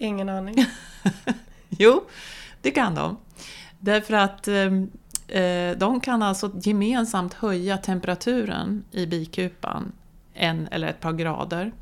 Ingen 0.00 0.28
aning. 0.28 0.66
jo, 1.68 2.04
det 2.62 2.70
kan 2.70 2.94
de. 2.94 3.16
Därför 3.78 4.14
att 4.14 4.48
ehm, 4.48 4.90
eh, 5.28 5.78
de 5.78 6.00
kan 6.00 6.22
alltså 6.22 6.50
gemensamt 6.62 7.34
höja 7.34 7.78
temperaturen 7.78 8.84
i 8.90 9.06
bikupan 9.06 9.92
en 10.34 10.68
eller 10.68 10.88
ett 10.88 11.00
par 11.00 11.12
grader. 11.12 11.72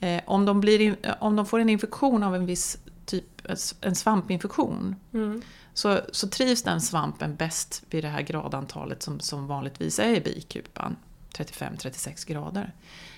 Eh, 0.00 0.22
om, 0.26 0.44
de 0.44 0.60
blir, 0.60 0.96
om 1.20 1.36
de 1.36 1.46
får 1.46 1.58
en 1.58 1.68
infektion 1.68 2.22
av 2.22 2.34
en 2.34 2.46
viss 2.46 2.78
typ, 3.04 3.42
en 3.80 3.94
svampinfektion, 3.94 4.96
mm. 5.12 5.42
så, 5.74 6.00
så 6.12 6.28
trivs 6.28 6.62
den 6.62 6.80
svampen 6.80 7.36
bäst 7.36 7.82
vid 7.90 8.04
det 8.04 8.08
här 8.08 8.22
gradantalet 8.22 9.02
som, 9.02 9.20
som 9.20 9.46
vanligtvis 9.46 9.98
är 9.98 10.14
i 10.14 10.20
bikupan, 10.20 10.96
35-36 11.34 12.28
grader. 12.28 12.72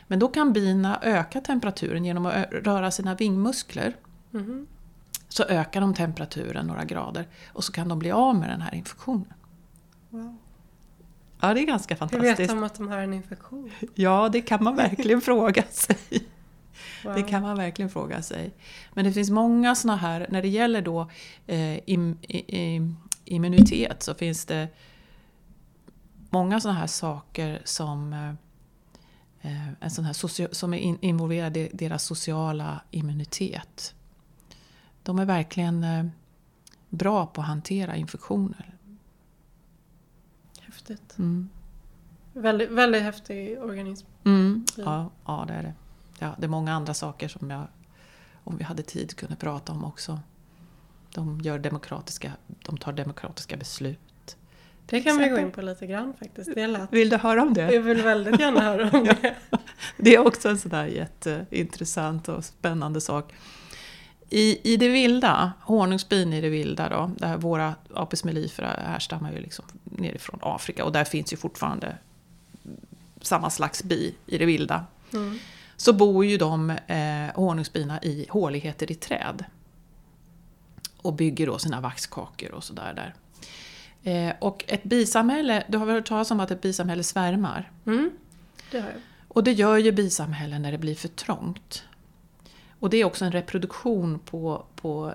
Men 0.06 0.18
då 0.18 0.28
kan 0.28 0.52
bina 0.52 0.98
öka 1.02 1.40
temperaturen 1.40 2.04
genom 2.04 2.26
att 2.26 2.46
röra 2.52 2.90
sina 2.90 3.14
vingmuskler. 3.14 3.96
Mm. 4.34 4.66
Så 5.28 5.44
ökar 5.44 5.80
de 5.80 5.94
temperaturen 5.94 6.66
några 6.66 6.84
grader 6.84 7.28
och 7.52 7.64
så 7.64 7.72
kan 7.72 7.88
de 7.88 7.98
bli 7.98 8.10
av 8.10 8.36
med 8.36 8.48
den 8.48 8.60
här 8.60 8.74
infektionen. 8.74 9.34
Wow. 10.10 10.36
Ja, 11.40 11.54
det 11.54 11.60
är 11.60 11.66
ganska 11.66 11.96
fantastiskt. 11.96 12.38
Hur 12.40 12.46
vet 12.46 12.48
de 12.48 12.62
att 12.62 12.74
de 12.74 12.88
har 12.88 12.98
en 12.98 13.14
infektion? 13.14 13.70
Ja, 13.94 14.28
det 14.32 14.40
kan 14.40 14.64
man 14.64 14.76
verkligen 14.76 15.20
fråga 15.30 15.62
sig. 15.62 15.96
Wow. 17.04 17.14
Det 17.14 17.22
kan 17.22 17.42
man 17.42 17.56
verkligen 17.56 17.90
fråga 17.90 18.22
sig. 18.22 18.54
Men 18.94 19.04
det 19.04 19.12
finns 19.12 19.30
många 19.30 19.74
sådana 19.74 19.96
här, 19.96 20.26
när 20.30 20.42
det 20.42 20.48
gäller 20.48 20.82
då 20.82 21.10
eh, 21.46 21.88
im, 21.88 22.18
im, 22.22 22.96
immunitet 23.24 24.02
så 24.02 24.14
finns 24.14 24.44
det 24.44 24.68
många 26.30 26.60
sådana 26.60 26.78
här 26.78 26.86
saker 26.86 27.62
som, 27.64 28.12
eh, 29.42 29.68
en 29.80 29.90
sån 29.90 30.04
här 30.04 30.12
socio, 30.12 30.48
som 30.52 30.74
är 30.74 30.78
in, 30.78 30.98
involverade 31.00 31.60
i 31.60 31.70
deras 31.72 32.04
sociala 32.04 32.80
immunitet. 32.90 33.94
De 35.08 35.18
är 35.18 35.24
verkligen 35.24 35.84
eh, 35.84 36.06
bra 36.88 37.26
på 37.26 37.40
att 37.40 37.46
hantera 37.46 37.96
infektioner. 37.96 38.76
Häftigt. 40.60 41.18
Mm. 41.18 41.48
Väldigt, 42.32 42.70
väldigt 42.70 43.02
häftig 43.02 43.62
organism. 43.62 44.06
Mm. 44.24 44.64
Ja, 44.76 45.10
ja, 45.26 45.44
det 45.48 45.54
är 45.54 45.62
det. 45.62 45.74
Ja, 46.18 46.34
det 46.38 46.44
är 46.44 46.48
många 46.48 46.72
andra 46.72 46.94
saker 46.94 47.28
som 47.28 47.50
jag, 47.50 47.66
om 48.44 48.56
vi 48.56 48.64
hade 48.64 48.82
tid, 48.82 49.16
kunde 49.16 49.36
prata 49.36 49.72
om 49.72 49.84
också. 49.84 50.20
De, 51.14 51.40
gör 51.40 51.58
demokratiska, 51.58 52.32
de 52.46 52.78
tar 52.78 52.92
demokratiska 52.92 53.56
beslut. 53.56 54.36
Det 54.86 55.00
kan 55.00 55.18
vi 55.18 55.28
gå 55.28 55.38
in 55.38 55.52
på 55.52 55.62
lite 55.62 55.86
grann 55.86 56.14
faktiskt. 56.18 56.54
Det 56.54 56.66
lät... 56.66 56.92
Vill 56.92 57.08
du 57.08 57.16
höra 57.16 57.42
om 57.42 57.54
det? 57.54 57.72
Jag 57.74 57.82
vill 57.82 58.02
väldigt 58.02 58.40
gärna 58.40 58.60
höra 58.60 58.90
om 58.98 59.04
det. 59.22 59.36
det 59.96 60.14
är 60.14 60.26
också 60.26 60.48
en 60.48 60.58
sådär 60.58 60.86
jätteintressant 60.86 62.28
och 62.28 62.44
spännande 62.44 63.00
sak. 63.00 63.34
I, 64.30 64.72
I 64.72 64.76
det 64.76 64.88
vilda, 64.88 65.52
honungsbin 65.60 66.32
i 66.32 66.40
det 66.40 66.48
vilda 66.48 66.88
då, 66.88 67.10
där 67.16 67.36
våra 67.36 67.74
apis 67.94 68.24
mellifera 68.24 68.68
härstammar 68.68 69.32
ju 69.32 69.40
liksom 69.40 69.64
nerifrån 69.84 70.40
Afrika 70.42 70.84
och 70.84 70.92
där 70.92 71.04
finns 71.04 71.32
ju 71.32 71.36
fortfarande 71.36 71.98
samma 73.20 73.50
slags 73.50 73.82
bi 73.82 74.14
i 74.26 74.38
det 74.38 74.46
vilda. 74.46 74.84
Mm. 75.12 75.38
Så 75.76 75.92
bor 75.92 76.24
ju 76.24 76.36
de 76.36 76.70
eh, 76.70 77.34
honungsbina 77.34 78.02
i 78.02 78.26
håligheter 78.28 78.90
i 78.90 78.94
träd. 78.94 79.44
Och 81.02 81.14
bygger 81.14 81.46
då 81.46 81.58
sina 81.58 81.80
vaxkakor 81.80 82.50
och 82.52 82.64
sådär 82.64 82.94
där. 82.94 83.14
Eh, 84.02 84.34
och 84.40 84.64
ett 84.68 84.82
bisamhälle, 84.82 85.64
du 85.68 85.78
har 85.78 85.86
väl 85.86 85.94
hört 85.94 86.08
talas 86.08 86.30
om 86.30 86.40
att 86.40 86.50
ett 86.50 86.60
bisamhälle 86.60 87.02
svärmar? 87.02 87.70
Mm, 87.86 88.10
det 88.70 88.80
har 88.80 88.88
jag. 88.88 89.00
Och 89.28 89.44
det 89.44 89.52
gör 89.52 89.76
ju 89.76 89.92
bisamhällen 89.92 90.62
när 90.62 90.72
det 90.72 90.78
blir 90.78 90.94
för 90.94 91.08
trångt. 91.08 91.84
Och 92.80 92.90
det 92.90 92.96
är 92.96 93.04
också 93.04 93.24
en 93.24 93.32
reproduktion 93.32 94.18
på, 94.18 94.64
på, 94.76 95.12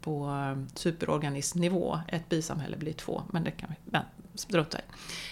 på 0.00 0.32
superorganismnivå. 0.74 1.98
Ett 2.08 2.28
bisamhälle 2.28 2.76
blir 2.76 2.92
två, 2.92 3.22
men 3.30 3.44
det 3.44 3.50
kan 3.50 3.70
vi 3.90 3.98
strunta 4.38 4.78
i. 4.78 4.82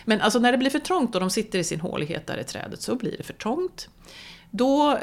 Men 0.04 0.20
alltså 0.20 0.38
när 0.38 0.52
det 0.52 0.58
blir 0.58 0.70
för 0.70 0.78
trångt 0.78 1.14
och 1.14 1.20
de 1.20 1.30
sitter 1.30 1.58
i 1.58 1.64
sin 1.64 1.80
hålighet 1.80 2.26
där 2.26 2.38
i 2.38 2.44
trädet 2.44 2.82
så 2.82 2.94
blir 2.94 3.16
det 3.16 3.22
för 3.22 3.32
trångt. 3.32 3.88
Då 4.50 4.98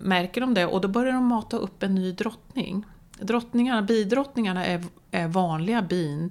märker 0.00 0.40
de 0.40 0.54
det 0.54 0.66
och 0.66 0.80
då 0.80 0.88
börjar 0.88 1.12
de 1.12 1.24
mata 1.24 1.56
upp 1.56 1.82
en 1.82 1.94
ny 1.94 2.12
drottning. 2.12 2.84
Drottningarna, 3.18 3.82
bidrottningarna 3.82 4.66
är, 4.66 4.84
är 5.10 5.28
vanliga 5.28 5.82
bin, 5.82 6.30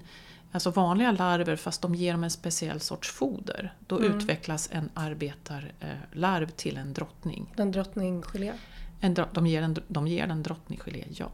alltså 0.52 0.72
vanliga 0.72 1.12
larver 1.12 1.56
fast 1.56 1.82
de 1.82 1.96
ger 1.96 2.12
dem 2.12 2.24
en 2.24 2.30
speciell 2.30 2.80
sorts 2.80 3.12
foder. 3.12 3.74
Då 3.88 4.00
mm. 4.00 4.18
utvecklas 4.18 4.70
en 4.72 4.90
arbetarlarv 4.94 6.50
till 6.50 6.78
en 6.78 6.94
drottning. 6.94 7.54
En 7.58 7.72
drottninggelé? 7.72 8.54
En, 9.02 9.18
de, 9.34 9.48
ger 9.48 9.62
en, 9.62 9.78
de 9.88 10.08
ger 10.08 10.28
en 10.28 10.44
drottninggelé, 10.44 11.06
ja. 11.10 11.32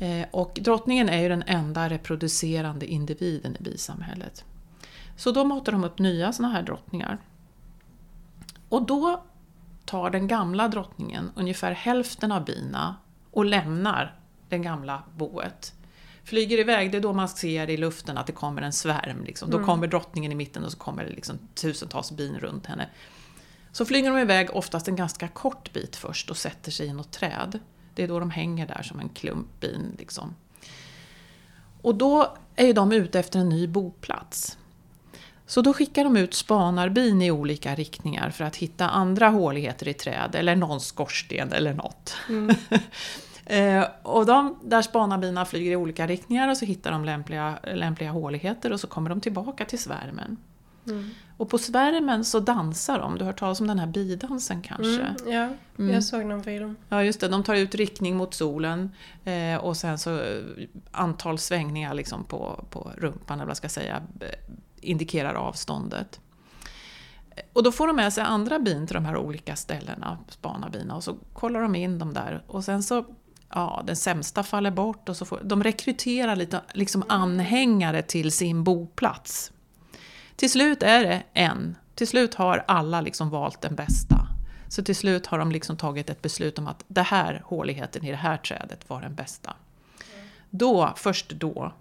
Eh, 0.00 0.26
och 0.30 0.58
drottningen 0.62 1.08
är 1.08 1.22
ju 1.22 1.28
den 1.28 1.42
enda 1.46 1.88
reproducerande 1.88 2.86
individen 2.86 3.56
i 3.60 3.62
bisamhället. 3.62 4.44
Så 5.16 5.30
då 5.30 5.44
matar 5.44 5.72
de 5.72 5.84
upp 5.84 5.98
nya 5.98 6.32
såna 6.32 6.48
här 6.48 6.62
drottningar. 6.62 7.18
Och 8.68 8.86
då 8.86 9.24
tar 9.84 10.10
den 10.10 10.28
gamla 10.28 10.68
drottningen 10.68 11.30
ungefär 11.34 11.72
hälften 11.72 12.32
av 12.32 12.44
bina 12.44 12.96
och 13.30 13.44
lämnar 13.44 14.18
det 14.48 14.58
gamla 14.58 15.02
boet. 15.16 15.74
Flyger 16.24 16.58
iväg, 16.58 16.92
det 16.92 16.98
är 16.98 17.02
då 17.02 17.12
man 17.12 17.28
ser 17.28 17.70
i 17.70 17.76
luften 17.76 18.18
att 18.18 18.26
det 18.26 18.32
kommer 18.32 18.62
en 18.62 18.72
svärm. 18.72 19.24
Liksom. 19.24 19.50
Då 19.50 19.56
mm. 19.56 19.66
kommer 19.66 19.86
drottningen 19.86 20.32
i 20.32 20.34
mitten 20.34 20.64
och 20.64 20.72
så 20.72 20.78
kommer 20.78 21.04
det 21.04 21.10
liksom 21.10 21.38
tusentals 21.54 22.12
bin 22.12 22.38
runt 22.38 22.66
henne. 22.66 22.88
Så 23.74 23.84
flyger 23.84 24.10
de 24.10 24.18
iväg 24.18 24.48
oftast 24.52 24.88
en 24.88 24.96
ganska 24.96 25.28
kort 25.28 25.72
bit 25.72 25.96
först 25.96 26.30
och 26.30 26.36
sätter 26.36 26.70
sig 26.70 26.86
i 26.86 26.92
något 26.92 27.12
träd. 27.12 27.58
Det 27.94 28.02
är 28.02 28.08
då 28.08 28.20
de 28.20 28.30
hänger 28.30 28.66
där 28.66 28.82
som 28.82 29.00
en 29.00 29.08
klump 29.08 29.60
bin. 29.60 29.96
Liksom. 29.98 30.34
Och 31.82 31.94
då 31.94 32.36
är 32.56 32.66
ju 32.66 32.72
de 32.72 32.92
ute 32.92 33.18
efter 33.18 33.38
en 33.38 33.48
ny 33.48 33.66
boplats. 33.66 34.58
Så 35.46 35.62
då 35.62 35.72
skickar 35.72 36.04
de 36.04 36.16
ut 36.16 36.34
spanarbin 36.34 37.22
i 37.22 37.30
olika 37.30 37.74
riktningar 37.74 38.30
för 38.30 38.44
att 38.44 38.56
hitta 38.56 38.88
andra 38.88 39.28
håligheter 39.28 39.88
i 39.88 39.94
träd 39.94 40.34
eller 40.34 40.56
någon 40.56 40.80
skorsten 40.80 41.52
eller 41.52 41.74
något. 41.74 42.16
Mm. 42.28 42.56
eh, 43.46 43.86
och 44.02 44.26
de, 44.26 44.58
där 44.62 44.82
spanarbina 44.82 45.44
flyger 45.44 45.72
i 45.72 45.76
olika 45.76 46.06
riktningar 46.06 46.48
och 46.48 46.56
så 46.56 46.64
hittar 46.64 46.92
de 46.92 47.04
lämpliga, 47.04 47.58
lämpliga 47.74 48.10
håligheter 48.10 48.72
och 48.72 48.80
så 48.80 48.86
kommer 48.86 49.10
de 49.10 49.20
tillbaka 49.20 49.64
till 49.64 49.78
svärmen. 49.78 50.36
Mm. 50.86 51.10
Och 51.36 51.48
på 51.48 51.58
svärmen 51.58 52.24
så 52.24 52.40
dansar 52.40 52.98
de, 52.98 53.14
du 53.14 53.24
har 53.24 53.26
hört 53.26 53.38
talas 53.38 53.60
om 53.60 53.66
den 53.66 53.78
här 53.78 53.86
bidansen 53.86 54.62
kanske? 54.62 55.00
Mm, 55.00 55.14
ja, 55.26 55.48
mm. 55.78 55.94
jag 55.94 56.04
såg 56.04 56.26
någon 56.26 56.42
film. 56.42 56.76
Ja 56.88 57.04
just 57.04 57.20
det, 57.20 57.28
de 57.28 57.42
tar 57.42 57.54
ut 57.54 57.74
riktning 57.74 58.16
mot 58.16 58.34
solen 58.34 58.90
eh, 59.24 59.56
och 59.56 59.76
sen 59.76 59.98
så 59.98 60.20
eh, 60.20 60.42
antal 60.90 61.38
svängningar 61.38 61.94
liksom 61.94 62.24
på, 62.24 62.64
på 62.70 62.90
rumpan, 62.96 63.38
eller 63.38 63.46
vad 63.46 63.56
ska 63.56 63.64
jag 63.64 63.72
säga, 63.72 64.02
indikerar 64.80 65.34
avståndet. 65.34 66.20
Och 67.52 67.62
då 67.62 67.72
får 67.72 67.86
de 67.86 67.96
med 67.96 68.12
sig 68.12 68.24
andra 68.24 68.58
bin 68.58 68.86
till 68.86 68.94
de 68.94 69.04
här 69.04 69.16
olika 69.16 69.56
ställena, 69.56 70.18
spanarbina, 70.28 70.96
och 70.96 71.04
så 71.04 71.16
kollar 71.32 71.60
de 71.60 71.74
in 71.74 71.98
dem 71.98 72.14
där. 72.14 72.42
Och 72.46 72.64
sen 72.64 72.82
så, 72.82 73.04
ja, 73.48 73.82
den 73.86 73.96
sämsta 73.96 74.42
faller 74.42 74.70
bort 74.70 75.08
och 75.08 75.16
så 75.16 75.24
får, 75.24 75.40
de 75.44 75.62
rekryterar 75.62 76.36
lite 76.36 76.60
liksom 76.72 77.04
anhängare 77.08 78.02
till 78.02 78.32
sin 78.32 78.64
boplats. 78.64 79.52
Till 80.36 80.50
slut 80.50 80.82
är 80.82 81.02
det 81.02 81.22
en. 81.32 81.76
Till 81.94 82.08
slut 82.08 82.34
har 82.34 82.64
alla 82.68 83.00
liksom 83.00 83.30
valt 83.30 83.60
den 83.60 83.74
bästa. 83.74 84.28
Så 84.68 84.82
till 84.82 84.96
slut 84.96 85.26
har 85.26 85.38
de 85.38 85.52
liksom 85.52 85.76
tagit 85.76 86.10
ett 86.10 86.22
beslut 86.22 86.58
om 86.58 86.66
att 86.66 86.84
det 86.88 87.02
här 87.02 87.42
håligheten 87.44 88.04
i 88.04 88.10
det 88.10 88.16
här 88.16 88.36
trädet 88.36 88.90
var 88.90 89.00
den 89.00 89.14
bästa. 89.14 89.56
Då, 90.50 90.92
först 90.96 91.28
då, 91.28 91.72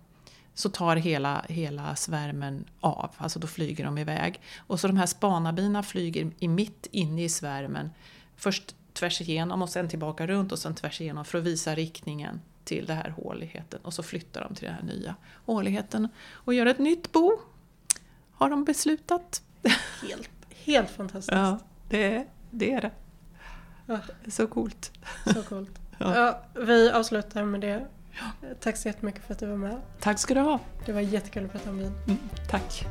så 0.53 0.69
tar 0.69 0.95
hela, 0.95 1.45
hela 1.49 1.95
svärmen 1.95 2.65
av, 2.79 3.11
alltså 3.17 3.39
då 3.39 3.47
flyger 3.47 3.85
de 3.85 3.97
iväg. 3.97 4.41
Och 4.57 4.79
så 4.79 4.87
de 4.87 4.97
här 4.97 5.05
spanarbina 5.05 5.83
flyger 5.83 6.31
i 6.39 6.47
mitt 6.47 6.87
inne 6.91 7.23
i 7.23 7.29
svärmen, 7.29 7.89
först 8.35 8.75
tvärs 8.93 9.21
igenom 9.21 9.61
och 9.61 9.69
sen 9.69 9.89
tillbaka 9.89 10.27
runt 10.27 10.51
och 10.51 10.59
sen 10.59 10.75
tvärs 10.75 11.01
igenom 11.01 11.25
för 11.25 11.37
att 11.37 11.43
visa 11.43 11.75
riktningen 11.75 12.41
till 12.63 12.85
den 12.85 12.97
här 12.97 13.09
håligheten. 13.09 13.79
Och 13.83 13.93
så 13.93 14.03
flyttar 14.03 14.41
de 14.41 14.55
till 14.55 14.65
den 14.65 14.73
här 14.73 14.83
nya 14.83 15.15
håligheten 15.45 16.07
och 16.31 16.53
gör 16.53 16.65
ett 16.65 16.79
nytt 16.79 17.11
bo, 17.11 17.39
har 18.43 18.49
de 18.49 18.63
beslutat. 18.63 19.41
Helt, 20.01 20.29
helt 20.65 20.89
fantastiskt. 20.89 21.31
Ja, 21.31 21.59
det, 21.89 22.25
det 22.51 22.73
är 22.73 22.81
det. 22.81 22.91
Ja. 23.85 23.99
Så 24.27 24.47
coolt. 24.47 24.91
Så 25.33 25.43
coolt. 25.43 25.71
Ja. 25.97 26.15
ja. 26.15 26.61
vi 26.61 26.91
avslutar 26.91 27.43
med 27.43 27.61
det. 27.61 27.85
Tack 28.59 28.77
så 28.77 28.87
jättemycket 28.87 29.23
för 29.23 29.33
att 29.33 29.39
du 29.39 29.45
var 29.45 29.57
med. 29.57 29.81
Tack 29.99 30.19
ska 30.19 30.33
du 30.33 30.39
ha. 30.39 30.59
Det 30.85 30.91
var 30.91 31.01
jättekul 31.01 31.45
att 31.45 31.51
prata 31.51 31.69
om 31.69 31.77
vin. 31.77 31.93
Mm, 32.07 32.17
tack. 32.49 32.85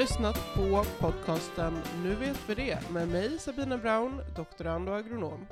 Lyssnat 0.00 0.54
på 0.54 0.84
podcasten 0.98 1.78
Nu 2.02 2.14
vet 2.14 2.48
vi 2.48 2.54
det 2.54 2.90
med 2.90 3.08
mig 3.08 3.38
Sabina 3.38 3.78
Brown, 3.78 4.20
doktorand 4.36 4.88
och 4.88 4.96
agronom. 4.96 5.46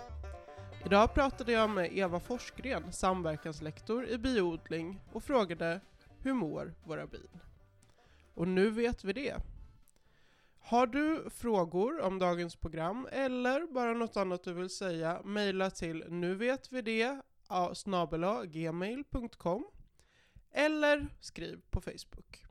Idag 0.84 1.14
pratade 1.14 1.53
jag 1.53 1.70
med 1.70 1.99
Eva 1.99 2.20
Forsgren, 2.20 2.92
samverkanslektor 2.92 4.09
i 4.09 4.18
biodling 4.18 5.01
och 5.12 5.24
frågade 5.24 5.80
hur 6.18 6.32
mår 6.32 6.74
våra 6.84 7.07
bin? 7.07 7.40
Och 8.34 8.49
nu 8.49 8.70
vet 8.70 9.05
vi 9.05 9.12
det. 9.12 9.36
Har 10.61 10.86
du 10.86 11.30
frågor 11.30 12.01
om 12.01 12.18
dagens 12.18 12.57
program 12.57 13.09
eller 13.12 13.72
bara 13.72 13.92
något 13.92 14.16
annat 14.16 14.44
du 14.44 14.53
vill 14.53 14.70
säga, 14.70 15.20
mejla 15.24 15.70
till 15.70 16.05
nuvetvd 16.09 16.88
gmail.com 18.44 19.66
eller 20.53 21.09
skriv 21.20 21.61
på 21.70 21.80
Facebook. 21.80 22.47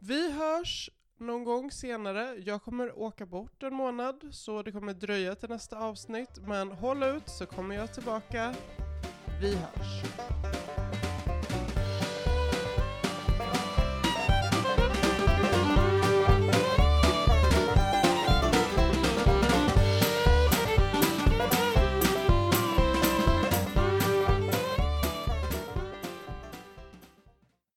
Vi 0.00 0.32
hörs 0.32 0.90
någon 1.18 1.44
gång 1.44 1.70
senare. 1.70 2.34
Jag 2.46 2.62
kommer 2.62 2.98
åka 2.98 3.26
bort 3.26 3.62
en 3.62 3.74
månad 3.74 4.28
så 4.30 4.62
det 4.62 4.72
kommer 4.72 4.94
dröja 4.94 5.34
till 5.34 5.48
nästa 5.48 5.78
avsnitt 5.78 6.38
men 6.46 6.72
håll 6.72 7.02
ut 7.02 7.28
så 7.28 7.46
kommer 7.46 7.74
jag 7.74 7.94
tillbaka. 7.94 8.54
Vi 9.40 9.54
hörs! 9.54 10.57